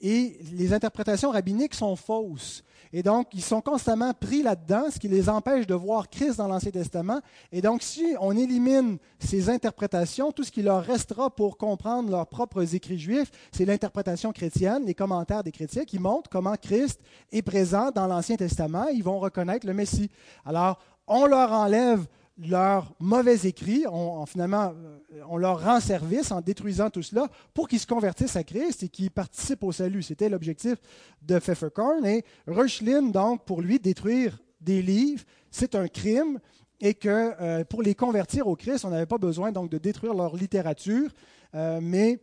[0.01, 2.63] Et les interprétations rabbiniques sont fausses.
[2.93, 6.49] Et donc, ils sont constamment pris là-dedans, ce qui les empêche de voir Christ dans
[6.49, 7.21] l'Ancien Testament.
[7.53, 12.27] Et donc, si on élimine ces interprétations, tout ce qui leur restera pour comprendre leurs
[12.27, 17.43] propres écrits juifs, c'est l'interprétation chrétienne, les commentaires des chrétiens qui montrent comment Christ est
[17.43, 18.87] présent dans l'Ancien Testament.
[18.89, 20.11] Ils vont reconnaître le Messie.
[20.47, 22.07] Alors, on leur enlève
[22.39, 27.69] leurs mauvais écrits, on, finalement, euh, on leur rend service en détruisant tout cela pour
[27.69, 30.03] qu'ils se convertissent à Christ et qu'ils participent au salut.
[30.03, 30.77] C'était l'objectif
[31.23, 32.07] de Pfefferkorn.
[32.07, 36.39] Et Reuchlin, donc, pour lui, détruire des livres, c'est un crime
[36.81, 40.15] et que euh, pour les convertir au Christ, on n'avait pas besoin donc de détruire
[40.15, 41.11] leur littérature,
[41.55, 42.21] euh, mais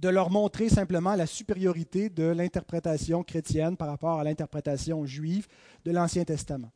[0.00, 5.46] de leur montrer simplement la supériorité de l'interprétation chrétienne par rapport à l'interprétation juive
[5.84, 6.70] de l'Ancien Testament.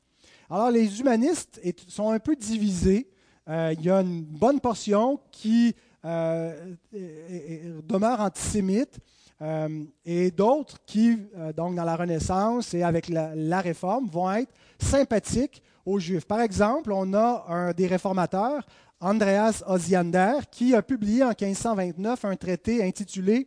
[0.52, 3.08] Alors, les humanistes sont un peu divisés.
[3.48, 8.98] Euh, il y a une bonne portion qui euh, demeure antisémite
[9.42, 11.16] euh, et d'autres qui,
[11.56, 16.26] donc dans la Renaissance et avec la, Réforme, vont être sympathiques aux Juifs.
[16.26, 18.66] Par exemple, on a un des réformateurs,
[18.98, 23.46] Andreas Osiander, qui a publié en 1529 un traité intitulé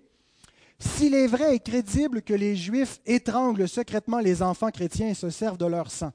[0.80, 5.30] S'il est vrai et crédible que les Juifs étranglent secrètement les enfants chrétiens et se
[5.30, 6.14] servent de leur sang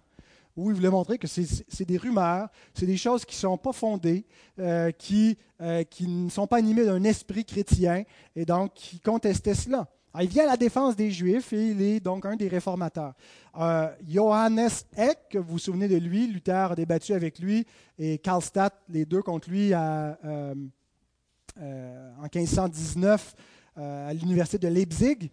[0.58, 3.72] où il voulait montrer que c'est des rumeurs, c'est des choses qui ne sont pas
[3.72, 4.26] fondées,
[4.58, 8.02] euh, qui, euh, qui ne sont pas animées d'un esprit chrétien,
[8.34, 9.86] et donc qui contestait cela.
[10.20, 13.14] il vient à la défense des Juifs et il est donc un des réformateurs.
[13.56, 17.64] Euh, Johannes Eck, vous vous souvenez de lui, Luther a débattu avec lui,
[17.96, 20.16] et Karlstadt, les deux contre lui en
[21.56, 23.36] 1519
[23.76, 25.30] à l'université de Leipzig.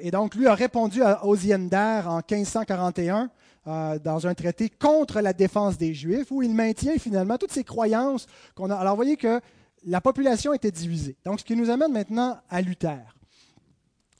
[0.00, 3.30] et donc, lui a répondu à Osiender en 1541
[3.66, 7.64] euh, dans un traité contre la défense des Juifs, où il maintient finalement toutes ces
[7.64, 8.74] croyances qu'on a.
[8.74, 9.40] Alors, vous voyez que
[9.86, 11.16] la population était divisée.
[11.24, 13.00] Donc, ce qui nous amène maintenant à Luther.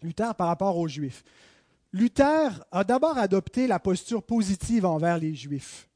[0.02, 1.24] Luther par rapport aux Juifs.
[1.92, 5.90] Luther a d'abord adopté la posture positive envers les Juifs.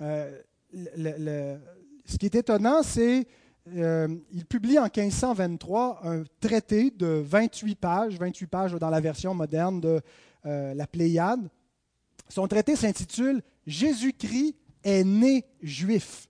[0.00, 0.38] Euh,
[0.72, 3.26] ce qui est étonnant, c'est
[3.76, 9.34] euh, il publie en 1523 un traité de 28 pages, 28 pages dans la version
[9.34, 10.00] moderne de
[10.44, 11.48] la Pléiade,
[12.28, 14.54] son traité s'intitule Jésus-Christ
[14.84, 16.28] est né juif.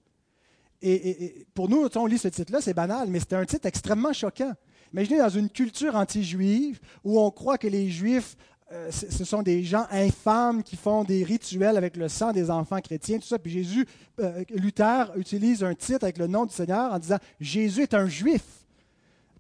[0.83, 4.53] Et, pour nous, on lit ce titre-là, c'est banal, mais c'est un titre extrêmement choquant.
[4.93, 8.37] Imaginez dans une culture anti-juive où on croit que les juifs,
[8.73, 12.81] euh, ce sont des gens infâmes qui font des rituels avec le sang des enfants
[12.81, 13.39] chrétiens, tout ça.
[13.39, 13.87] Puis Jésus,
[14.21, 18.09] euh, Luther utilise un titre avec le nom du Seigneur en disant Jésus est un
[18.09, 18.43] juif,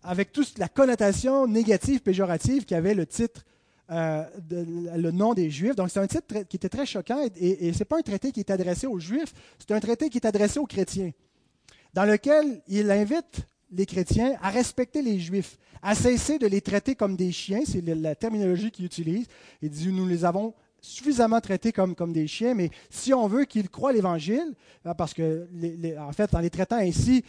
[0.03, 3.45] avec toute la connotation négative, péjorative qu'avait le titre
[3.90, 5.77] euh, le nom des Juifs.
[5.77, 8.33] Donc c'est un titre qui était très choquant et, et ce n'est pas un traité
[8.33, 11.11] qui est adressé aux Juifs, c'est un traité qui est adressé aux chrétiens,
[11.95, 16.95] dans lequel il invite les chrétiens à respecter les Juifs, à cesser de les traiter
[16.95, 19.27] comme des chiens, c'est la terminologie qu'il utilise.
[19.62, 23.71] Il dit, nous les avons suffisamment traités comme, des chiens, mais si on veut qu'ils
[23.71, 25.47] croient l'Évangile, hein, parce que,
[25.99, 27.25] en fait, en les traitant ainsi,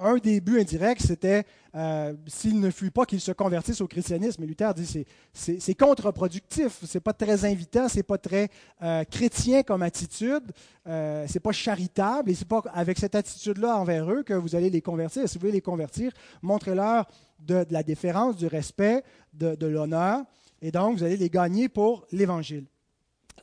[0.00, 4.40] un des buts indirects, c'était, euh, s'ils ne fuient pas, qu'ils se convertissent au christianisme.
[4.40, 4.86] Mais Luther dit
[5.32, 8.48] c'est, c'est, contre-productif, c'est pas très invitant, c'est pas très
[8.82, 10.52] euh, chrétien comme attitude,
[10.86, 14.70] euh, c'est pas charitable, et c'est pas avec cette attitude-là envers eux que vous allez
[14.70, 15.28] les convertir.
[15.28, 17.08] Si vous voulez les convertir, montrez-leur
[17.40, 20.24] de, la déférence, du respect, de l'honneur.
[20.62, 22.64] Et donc, vous allez les gagner pour l'Évangile.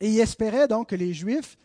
[0.02, 1.58] Et il espérait donc que les Juifs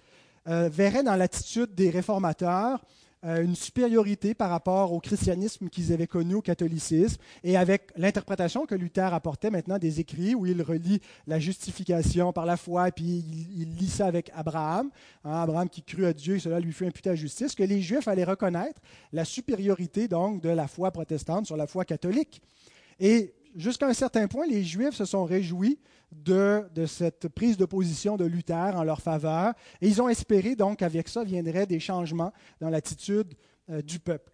[0.49, 2.85] euh, verraient dans l'attitude des réformateurs
[3.23, 8.65] euh, une supériorité par rapport au christianisme qu'ils avaient connu, au catholicisme, et avec l'interprétation
[8.65, 12.93] que Luther apportait maintenant des écrits, où il relie la justification par la foi, et
[12.93, 13.23] puis
[13.59, 14.89] il, lit ça avec Abraham,
[15.25, 17.83] hein, Abraham qui crut à Dieu, et cela lui fut imputé à justice, que les
[17.83, 18.81] Juifs allaient reconnaître
[19.13, 22.41] la supériorité donc de la foi protestante sur la foi catholique.
[23.01, 25.79] Et jusqu'à un certain point, les Juifs se sont réjouis
[26.13, 30.79] de, cette prise de position de Luther en leur faveur, et ils ont espéré donc
[30.79, 33.35] qu'avec ça viendraient des changements dans l'attitude
[33.71, 34.33] euh, du peuple.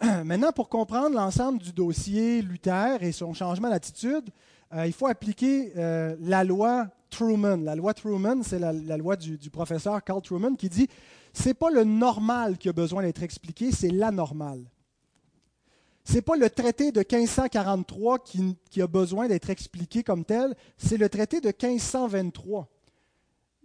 [0.24, 4.30] Maintenant, pour comprendre l'ensemble du dossier Luther et son changement d'attitude,
[4.74, 7.56] euh, il faut appliquer euh, la loi Truman.
[7.56, 10.88] La loi Truman, c'est la, loi du, professeur Carl Truman qui dit
[11.32, 14.60] c'est pas le normal qui a besoin d'être expliqué, c'est l'anormal.
[16.10, 20.96] C'est pas le traité de 1543 qui, qui a besoin d'être expliqué comme tel, c'est
[20.96, 22.66] le traité de 1523.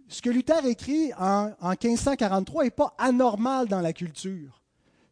[0.08, 4.60] Ce que Luther écrit en, en 1543 n'est pas anormal dans la culture.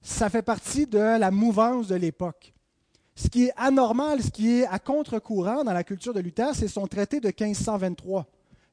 [0.03, 2.53] Ça fait partie de la mouvance de l'époque.
[3.15, 6.69] Ce qui est anormal, ce qui est à contre-courant dans la culture de Luther, c'est
[6.69, 8.27] son traité de 1523,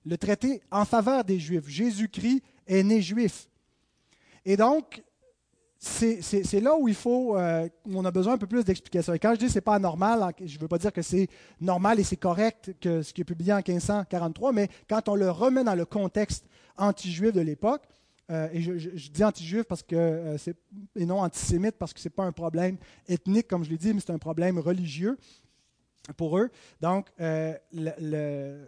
[0.05, 1.69] le traité en faveur des Juifs.
[1.69, 3.47] Jésus-Christ est né juif.
[4.43, 5.01] Et donc,
[5.79, 9.13] c'est là où il faut, euh, on a besoin un peu plus d'explications.
[9.13, 11.01] Et quand je dis que ce n'est pas anormal, je ne veux pas dire que
[11.01, 11.29] c'est
[11.61, 15.31] normal et c'est correct que ce qui est publié en 1543, mais quand on le
[15.31, 16.45] remet dans le contexte
[16.77, 17.83] anti-juif de l'époque,
[18.29, 20.55] euh, et je, dis anti-juif parce que euh, c'est
[20.95, 23.93] et non antisémite parce que ce n'est pas un problème ethnique, comme je l'ai dit,
[23.93, 25.17] mais c'est un problème religieux
[26.15, 26.49] pour eux.
[26.79, 28.65] Donc, euh,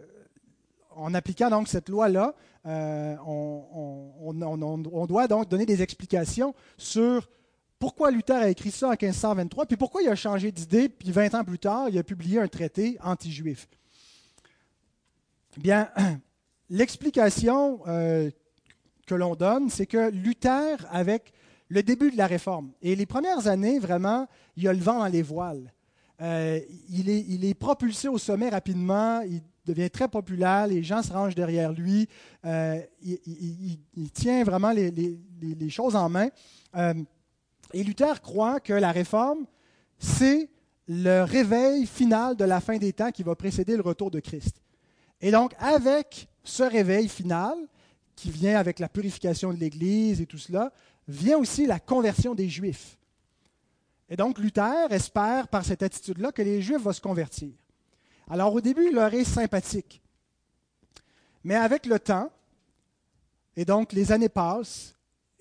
[0.90, 4.34] en appliquant donc cette loi-là, on,
[5.08, 7.28] doit donc donner des explications sur
[7.78, 11.34] pourquoi Luther a écrit ça en 1523, puis pourquoi il a changé d'idée, puis 20
[11.34, 13.68] ans plus tard, il a publié un traité anti-juif.
[15.56, 15.90] Bien,
[16.70, 17.80] l'explication
[19.06, 21.32] que l'on donne, c'est que Luther, avec
[21.68, 25.06] le début de la réforme, et les premières années, vraiment, il a le vent dans
[25.06, 25.72] les voiles.
[26.20, 31.02] Euh, il, est, il, est, propulsé au sommet rapidement, il devient très populaire, les gens
[31.02, 32.08] se rangent derrière lui,
[32.44, 36.28] euh, il, tient vraiment les, choses en main.
[36.76, 36.94] Euh,
[37.72, 39.46] et Luther croit que la réforme,
[39.98, 40.48] c'est
[40.88, 44.60] le réveil final de la fin des temps qui va précéder le retour de Christ.
[45.20, 47.54] Et donc, avec ce réveil final,
[48.16, 50.72] qui vient avec la purification de l'Église et tout cela,
[51.08, 52.96] vient aussi la conversion des Juifs.
[54.08, 57.50] Et donc Luther espère par cette attitude-là que les Juifs vont se convertir.
[58.30, 60.02] Alors au début, il leur est sympathique.
[61.44, 62.30] Mais avec le temps,
[63.56, 64.94] et donc les années passent,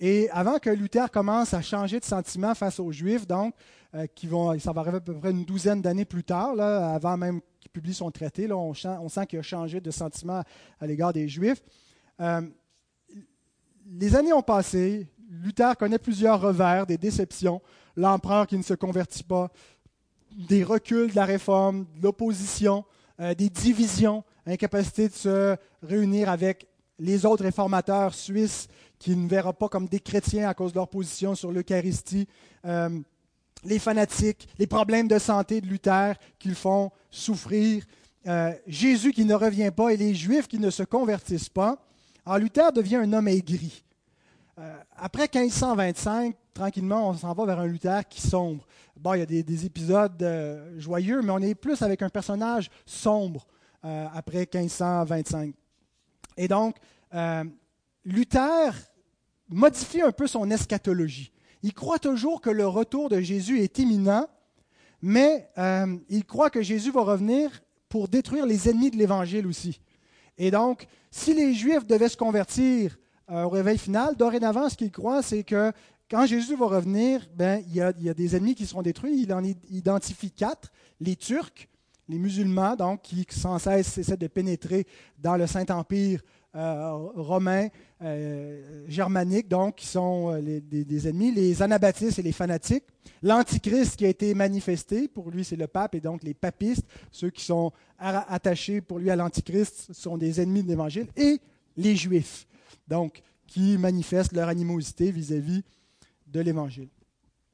[0.04, 3.54] et avant que Luther commence à changer de sentiment face aux Juifs, donc,
[3.94, 6.96] euh, qui vont, ça va arriver à peu près une douzaine d'années plus tard, là,
[6.96, 10.42] avant même qu'il publie son traité, là, on, sent qu'il a changé de sentiment
[10.80, 11.62] à l'égard des Juifs.
[12.20, 12.42] Euh,
[13.92, 17.62] les années ont passé, Luther connaît plusieurs revers, des déceptions,
[17.96, 19.52] l'empereur qui ne se convertit pas,
[20.36, 22.86] des reculs de la réforme, de l'opposition,
[23.20, 26.68] euh, des divisions, incapacité de se réunir avec
[27.00, 28.68] les autres réformateurs suisses
[29.00, 32.28] qui ne verront pas comme des chrétiens à cause de leur position sur l'Eucharistie,
[32.66, 32.90] euh,
[33.64, 37.84] les fanatiques, les problèmes de santé de Luther qui le font souffrir,
[38.28, 41.84] euh, Jésus qui ne revient pas et les Juifs qui ne se convertissent pas.
[42.26, 43.84] Alors Luther devient un homme aigri.
[44.60, 48.66] Euh, après 1525, tranquillement, on s'en va vers un Luther qui sombre.
[48.98, 52.70] Bon, il y a des, épisodes euh, joyeux, mais on est plus avec un personnage
[52.86, 53.48] sombre
[53.86, 55.54] euh, après 1525.
[56.38, 56.78] Et donc,
[58.06, 58.74] Luther
[59.50, 61.32] modifie un peu son eschatologie.
[61.62, 64.28] Il croit toujours que le retour de Jésus est imminent,
[65.02, 65.50] mais
[66.10, 67.52] il croit que Jésus va revenir
[67.90, 69.82] pour détruire les ennemis de l'Évangile aussi.
[70.38, 72.98] Et donc, si les Juifs devaient se convertir
[73.30, 75.72] euh, au réveil final, dorénavant, ce qu'il croit, c'est que
[76.10, 79.22] quand Jésus va revenir, ben, il, y a, des ennemis qui seront détruits.
[79.22, 80.72] Il en identifie quatre.
[81.00, 81.70] Les Turcs,
[82.10, 84.86] les musulmans, donc, qui sans cesse essaient de pénétrer
[85.18, 86.22] dans le Saint-Empire
[86.54, 87.70] euh, romain,
[88.02, 92.84] euh, germanique, donc, qui sont des, ennemis, les anabaptistes et les fanatiques,
[93.24, 97.30] l'Antichrist qui a été manifesté, pour lui c'est le pape, et donc les papistes, ceux
[97.30, 101.40] qui sont attachés pour lui à l'Antichrist, sont des ennemis de l'Évangile, et
[101.78, 102.46] les Juifs
[102.88, 105.64] donc qui manifestent leur animosité vis-à-vis
[106.28, 106.90] de l'Évangile.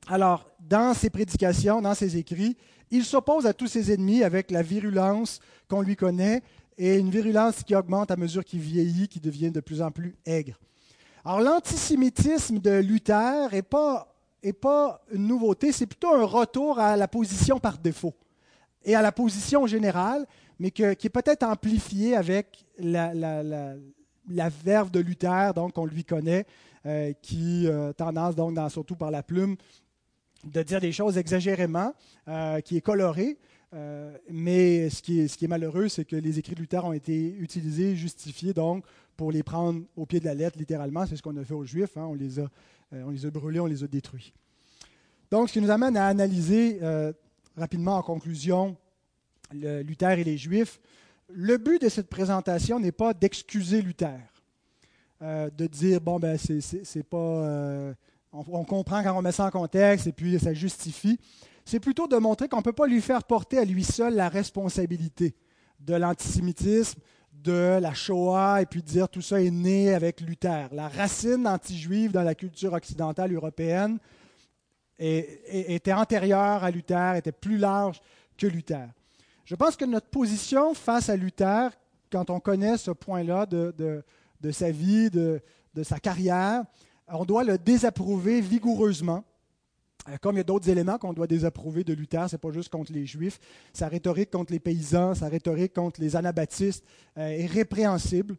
[0.07, 2.55] Alors, dans ses prédications, dans ses écrits,
[2.91, 6.41] il s'oppose à tous ses ennemis avec la virulence qu'on lui connaît
[6.77, 10.15] et une virulence qui augmente à mesure qu'il vieillit, qui devient de plus en plus
[10.25, 10.57] aigre.
[11.25, 14.15] Alors, l'antisémitisme de Luther n'est pas,
[15.11, 18.13] une nouveauté, c'est plutôt un retour à la position par défaut
[18.85, 20.25] et à la position générale,
[20.59, 23.75] mais qui est peut-être amplifié avec la
[24.27, 26.45] verve de Luther, donc on lui connaît,
[26.85, 29.55] euh, qui euh, tendance, donc, dans, surtout par la plume,
[30.45, 31.93] de dire des choses exagérément,
[32.27, 33.37] euh, qui est coloré.
[34.29, 38.53] mais ce qui, est, malheureux, c'est que les écrits de Luther ont été utilisés, justifiés,
[38.53, 38.85] donc,
[39.17, 41.05] pour les prendre au pied de la lettre, littéralement.
[41.05, 41.97] C'est ce qu'on a fait aux Juifs.
[41.97, 42.05] Hein.
[42.05, 42.47] on, les a,
[42.91, 44.33] on les a brûlés, on les a détruits.
[45.29, 46.79] Donc, ce qui nous amène à analyser
[47.57, 48.77] rapidement en conclusion
[49.51, 50.79] Luther et les Juifs
[51.29, 54.19] le but de cette présentation n'est pas d'excuser Luther,
[55.21, 57.17] euh, de dire, bon, ben, c'est pas.
[57.17, 57.93] Euh,
[58.31, 61.19] on, comprend quand on met ça en contexte et puis ça justifie.
[61.65, 64.29] C'est plutôt de montrer qu'on ne peut pas lui faire porter à lui seul la
[64.29, 65.35] responsabilité
[65.79, 66.99] de l'antisémitisme,
[67.33, 70.69] de la Shoah, et puis dire tout ça est né avec Luther.
[70.71, 73.97] La racine anti-juive dans la culture occidentale européenne
[74.99, 78.01] était antérieure à Luther, était plus large
[78.37, 78.87] que Luther.
[79.47, 81.71] Je pense que notre position face à Luther,
[82.11, 83.73] quand on connaît ce point-là de,
[84.41, 85.41] de, sa vie, de,
[85.83, 86.65] sa carrière,
[87.07, 89.23] on doit le désapprouver vigoureusement.
[90.09, 92.51] Euh, comme il y a d'autres éléments qu'on doit désapprouver de Luther, ce n'est pas
[92.51, 93.39] juste contre les Juifs.
[93.71, 96.83] Sa rhétorique contre les paysans, sa rhétorique contre les anabaptistes
[97.17, 98.35] euh, est répréhensible.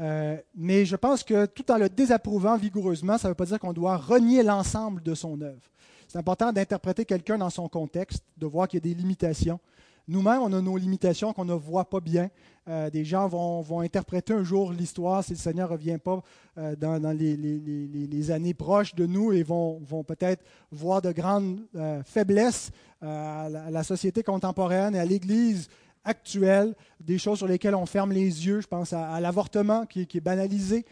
[0.00, 3.60] Euh, mais je pense que tout en le désapprouvant vigoureusement, ça ne veut pas dire
[3.60, 5.70] qu'on doit renier l'ensemble de son œuvre.
[6.08, 9.60] C'est important d'interpréter quelqu'un dans son contexte, de voir qu'il y a des limitations.
[10.08, 12.30] Nous-mêmes, on a nos limitations qu'on ne voit pas bien.
[12.68, 16.22] Euh, des gens vont, interpréter un jour l'histoire si le Seigneur ne revient pas
[16.58, 22.70] euh, dans, les, années proches de nous et vont, peut-être voir de grandes euh, faiblesses
[23.00, 25.68] à la, société contemporaine et à l'Église
[26.04, 28.60] actuelle, des choses sur lesquelles on ferme les yeux.
[28.60, 30.84] Je pense à, l'avortement qui, qui, est banalisé,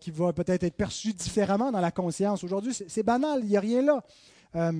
[0.00, 2.42] qui va peut-être être perçu différemment dans la conscience.
[2.42, 4.72] Aujourd'hui, c'est banal, il n'y a rien là.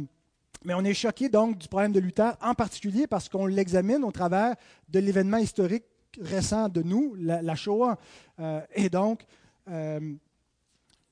[0.65, 4.13] Mais on est choqué donc du problème de Luther, en particulier parce qu'on l'examine au
[4.13, 4.55] travers
[4.89, 5.85] de l'événement historique
[6.21, 7.99] récent de nous, la, Shoah.
[8.39, 9.25] Euh, et donc,
[9.69, 10.15] euh,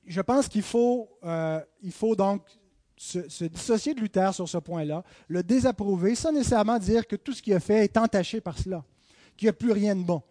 [0.06, 2.42] je pense qu'il faut, euh, il faut donc
[2.96, 7.42] se, dissocier de Luther sur ce point-là, le désapprouver, sans nécessairement dire que tout ce
[7.42, 8.84] qu'il a fait est entaché par cela,
[9.36, 10.22] qu'il n'y a plus rien de bon.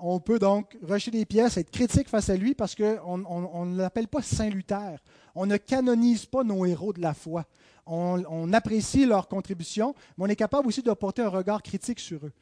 [0.00, 4.08] on peut donc rejeter des pièces, être critique face à lui parce qu'on ne l'appelle
[4.08, 4.98] pas Saint Luther.
[5.34, 7.46] On ne canonise pas nos héros de la foi
[7.86, 12.24] on, apprécie leur contribution, mais on est capable aussi de porter un regard critique sur
[12.26, 12.32] eux.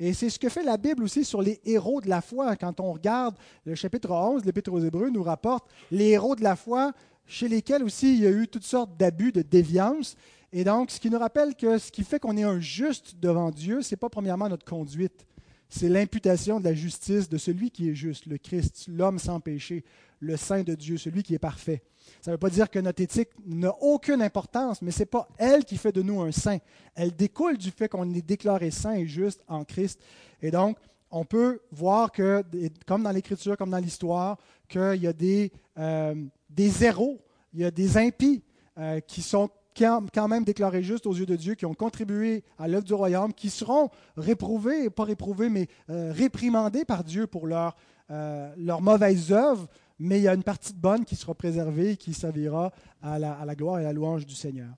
[0.00, 2.54] Et c'est ce que fait la Bible aussi sur les héros de la foi.
[2.56, 6.54] Quand on regarde le chapitre 11, l'Épître aux Hébreux nous rapporte les héros de la
[6.54, 6.92] foi
[7.26, 10.16] chez lesquels aussi il y a eu toutes sortes d'abus, de déviance.
[10.52, 13.50] Et donc, ce qui nous rappelle que ce qui fait qu'on est un juste devant
[13.50, 15.26] Dieu, ce n'est pas premièrement notre conduite,
[15.68, 19.84] c'est l'imputation de la justice de celui qui est juste, le Christ, l'homme sans péché,
[20.20, 21.82] le Saint de Dieu, celui qui est parfait.
[22.20, 25.28] Ça ne veut pas dire que notre éthique n'a aucune importance, mais ce n'est pas
[25.38, 26.58] elle qui fait de nous un saint.
[26.94, 30.00] Elle découle du fait qu'on est déclaré saint et juste en Christ.
[30.42, 30.76] Et donc,
[31.10, 32.42] on peut voir que,
[32.86, 34.38] comme dans l'Écriture, comme dans l'histoire,
[34.68, 36.14] qu'il y a des, euh,
[36.50, 37.20] des héros,
[37.54, 38.42] il y a des impies
[38.78, 39.48] euh, qui sont
[39.80, 43.32] quand même déclarés justes aux yeux de Dieu, qui ont contribué à l'œuvre du royaume,
[43.32, 47.76] qui seront réprouvés, pas réprouvés, mais euh, réprimandés par Dieu pour leur,
[48.08, 49.68] leur mauvaise œuvre,
[49.98, 52.72] mais il y a une partie de bonne qui sera préservée et qui servira
[53.02, 54.70] à la, gloire et à la louange du Seigneur.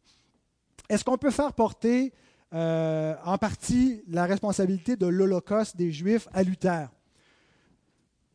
[0.89, 2.13] Est-ce qu'on peut faire porter
[2.53, 6.89] euh, en partie la responsabilité de l'Holocauste des Juifs à Luther?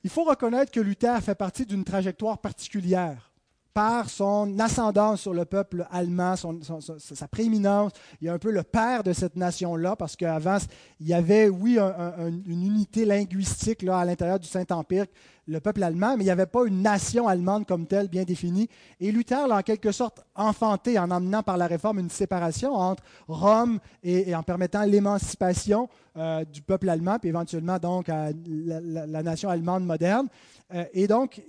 [0.03, 3.31] Il faut reconnaître que Luther fait partie d'une trajectoire particulière
[3.75, 7.91] par son ascendance sur le peuple allemand, sa prééminence.
[8.21, 10.59] Il est un peu le père de cette nation-là, parce qu'avant,
[11.01, 15.07] il y avait, oui, une unité linguistique là, à l'intérieur du Saint-Empire,
[15.45, 18.69] le peuple allemand, mais il n'y avait pas une nation allemande comme telle bien définie.
[19.01, 23.03] Et Luther l'a en quelque sorte enfanté en emmenant par la réforme une séparation entre
[23.27, 29.49] Rome et, en permettant l'émancipation euh, du peuple allemand, puis éventuellement donc à la, nation
[29.49, 30.29] allemande moderne.
[30.73, 31.41] Euh, et donc,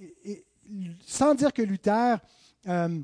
[1.06, 2.18] sans dire que Luther
[2.68, 2.98] euh,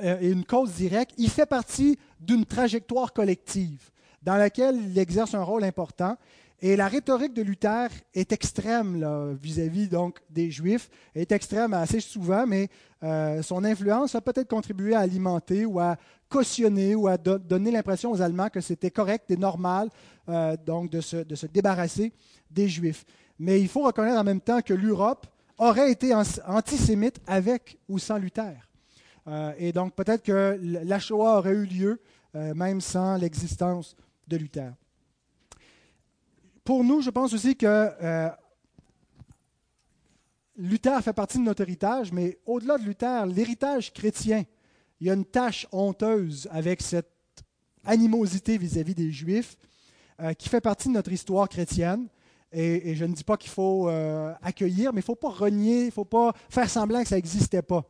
[0.00, 3.90] est une cause directe, il fait partie d'une trajectoire collective
[4.22, 6.16] dans laquelle il exerce un rôle important.
[6.60, 12.46] Et la rhétorique de Luther est extrême vis-à-vis donc des Juifs, est extrême assez souvent,
[12.46, 12.68] mais
[13.02, 15.96] euh, son influence a peut-être contribué à alimenter ou à
[16.30, 19.90] cautionner ou à donner l'impression aux Allemands que c'était correct et normal
[20.28, 22.12] euh, donc de se, de se débarrasser
[22.50, 23.04] des Juifs.
[23.38, 25.26] Mais il faut reconnaître en même temps que l'Europe
[25.58, 28.68] aurait été antisémite avec ou sans Luther.
[29.28, 32.00] Euh, et donc peut-être que la Shoah aurait eu lieu
[32.34, 33.96] euh, même sans l'existence
[34.28, 34.72] de Luther.
[36.64, 38.28] Pour nous, je pense aussi que euh,
[40.56, 44.44] Luther fait partie de notre héritage, mais au-delà de Luther, l'héritage chrétien,
[45.00, 47.10] il y a une tâche honteuse avec cette
[47.84, 49.56] animosité vis-à-vis des Juifs
[50.38, 52.08] qui fait partie de notre histoire chrétienne.
[52.58, 55.82] Et, je ne dis pas qu'il faut euh, accueillir, mais il ne faut pas renier,
[55.82, 57.84] il ne faut pas faire semblant que ça n'existait pas.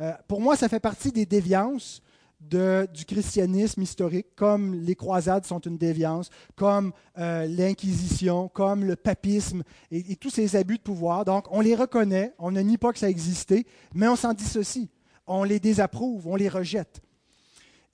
[0.00, 2.02] Euh, pour moi, ça fait partie des déviances
[2.40, 9.62] du christianisme historique, comme les croisades sont une déviance, comme euh, l'Inquisition, comme le papisme
[9.92, 11.24] et, tous ces abus de pouvoir.
[11.24, 14.88] Donc, on les reconnaît, on ne nie pas que ça existait, mais on s'en dissocie,
[15.28, 17.02] on les désapprouve, on les rejette.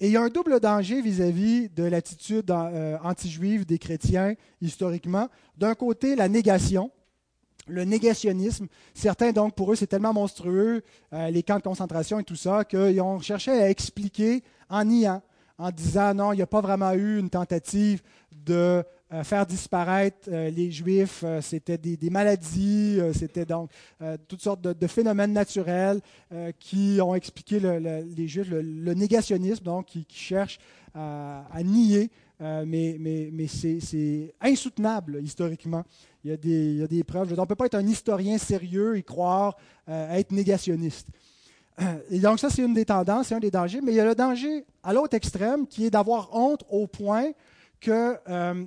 [0.00, 5.28] Et il y a un double danger vis-à-vis de l'attitude euh, anti-juive des chrétiens historiquement.
[5.56, 6.90] D'un côté, la négation,
[7.68, 8.66] le négationnisme.
[8.92, 10.82] Certains, donc, pour eux, c'est tellement monstrueux,
[11.12, 15.22] euh, les camps de concentration et tout ça, qu'ils ont cherché à expliquer en niant,
[15.58, 18.82] en disant non, il n'y a pas vraiment eu une tentative de
[19.22, 21.24] faire disparaître les Juifs.
[21.40, 23.70] c'était des, maladies, c'était donc
[24.28, 26.00] toutes sortes de, phénomènes naturels
[26.58, 30.58] qui ont expliqué les Juifs, le, négationnisme, donc qui, cherche
[30.94, 32.10] à, nier,
[32.40, 35.84] mais, mais, mais c'est insoutenable historiquement.
[36.24, 37.34] Il y, a des, il y a des preuves.
[37.36, 39.56] On ne peut pas être un historien sérieux et croire
[39.86, 41.08] être négationniste.
[42.10, 43.80] Et donc ça, c'est une des tendances, c'est un des dangers.
[43.82, 47.32] Mais il y a le danger à l'autre extrême qui est d'avoir honte au point
[47.80, 48.64] que euh,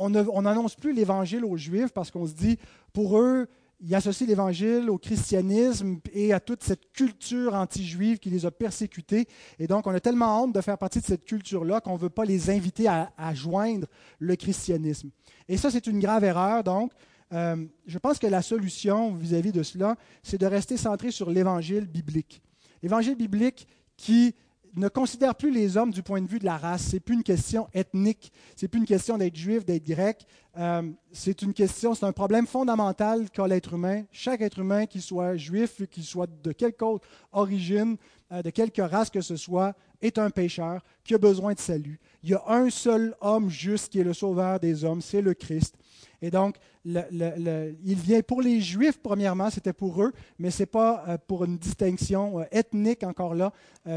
[0.00, 2.58] on n'annonce plus l'Évangile aux Juifs parce qu'on se dit,
[2.92, 3.46] pour eux,
[3.82, 9.26] ils associent l'Évangile au christianisme et à toute cette culture anti-juive qui les a persécutés.
[9.58, 12.10] Et donc, on a tellement honte de faire partie de cette culture-là qu'on ne veut
[12.10, 13.86] pas les inviter à, joindre
[14.18, 15.10] le christianisme.
[15.48, 16.62] Et ça, c'est une grave erreur.
[16.62, 16.92] Donc,
[17.32, 21.86] euh, je pense que la solution vis-à-vis de cela, c'est de rester centré sur l'évangile
[21.86, 22.42] biblique.
[22.82, 24.34] L'évangile biblique qui
[24.76, 26.82] ne considère plus les hommes du point de vue de la race.
[26.90, 28.32] C'est plus une question ethnique.
[28.56, 30.26] C'est plus une question d'être juif, d'être grec.
[30.56, 34.04] Euh, c'est une question, c'est un problème fondamental qu'a l'être humain.
[34.12, 37.96] Chaque être humain, qu'il soit juif, qu'il soit de quelque autre origine,
[38.32, 42.00] euh, de quelque race que ce soit, est un pécheur qui a besoin de salut.
[42.22, 45.34] Il y a un seul homme juste qui est le sauveur des hommes, c'est le
[45.34, 45.76] Christ.
[46.22, 51.04] Et donc, il vient pour les Juifs, premièrement, c'était pour eux, mais ce n'est pas
[51.08, 53.52] euh, pour une distinction euh, ethnique encore là,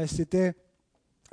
[0.06, 0.54] c'était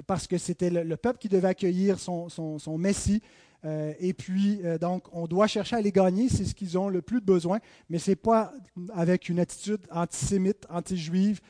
[0.07, 3.21] parce que c'était le, peuple qui devait accueillir son, Messie.
[3.63, 7.21] et puis, donc, on doit chercher à les gagner, c'est ce qu'ils ont le plus
[7.21, 8.53] besoin, mais ce n'est pas
[8.93, 11.41] avec une attitude antisémite, anti-juive,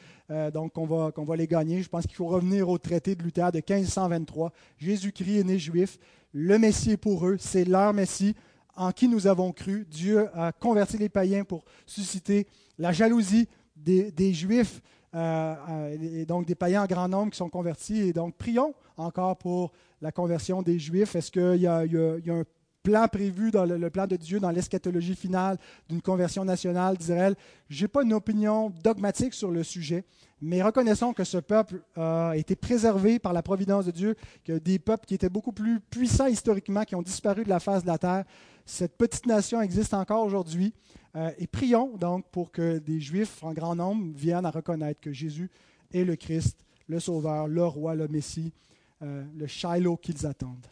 [0.53, 1.81] donc qu'on va, les gagner.
[1.83, 4.51] Je pense qu'il faut revenir au traité de Luther de 1523.
[4.77, 5.97] Jésus-Christ est né juif,
[6.33, 8.35] le Messie est pour eux, c'est leur Messie
[8.75, 9.85] en qui nous avons cru.
[9.89, 12.47] Dieu a converti les païens pour susciter
[12.77, 17.49] la jalousie des, Juifs, euh, euh, et donc des païens en grand nombre qui sont
[17.49, 17.99] convertis.
[17.99, 21.16] Et donc, prions encore pour la conversion des Juifs.
[21.16, 22.43] Est-ce qu'il y, a un
[22.84, 25.57] plan prévu dans le, plan de Dieu, dans l'eschatologie finale
[25.89, 27.36] d'une conversion nationale d'Israël?
[27.70, 30.03] Je n'ai pas une opinion dogmatique sur le sujet,
[30.41, 34.80] mais reconnaissons que ce peuple a été préservé par la providence de Dieu, que des
[34.80, 37.97] peuples qui étaient beaucoup plus puissants historiquement, qui ont disparu de la face de la
[37.97, 38.24] terre,
[38.66, 40.74] cette petite nation existe encore aujourd'hui.
[41.16, 45.12] Euh, et prions donc pour que des Juifs en grand nombre viennent à reconnaître que
[45.12, 45.49] Jésus
[45.93, 48.53] est le Christ, le Sauveur, le Roi, le Messie,
[49.01, 50.68] euh, le Shiloh qu'ils attendent.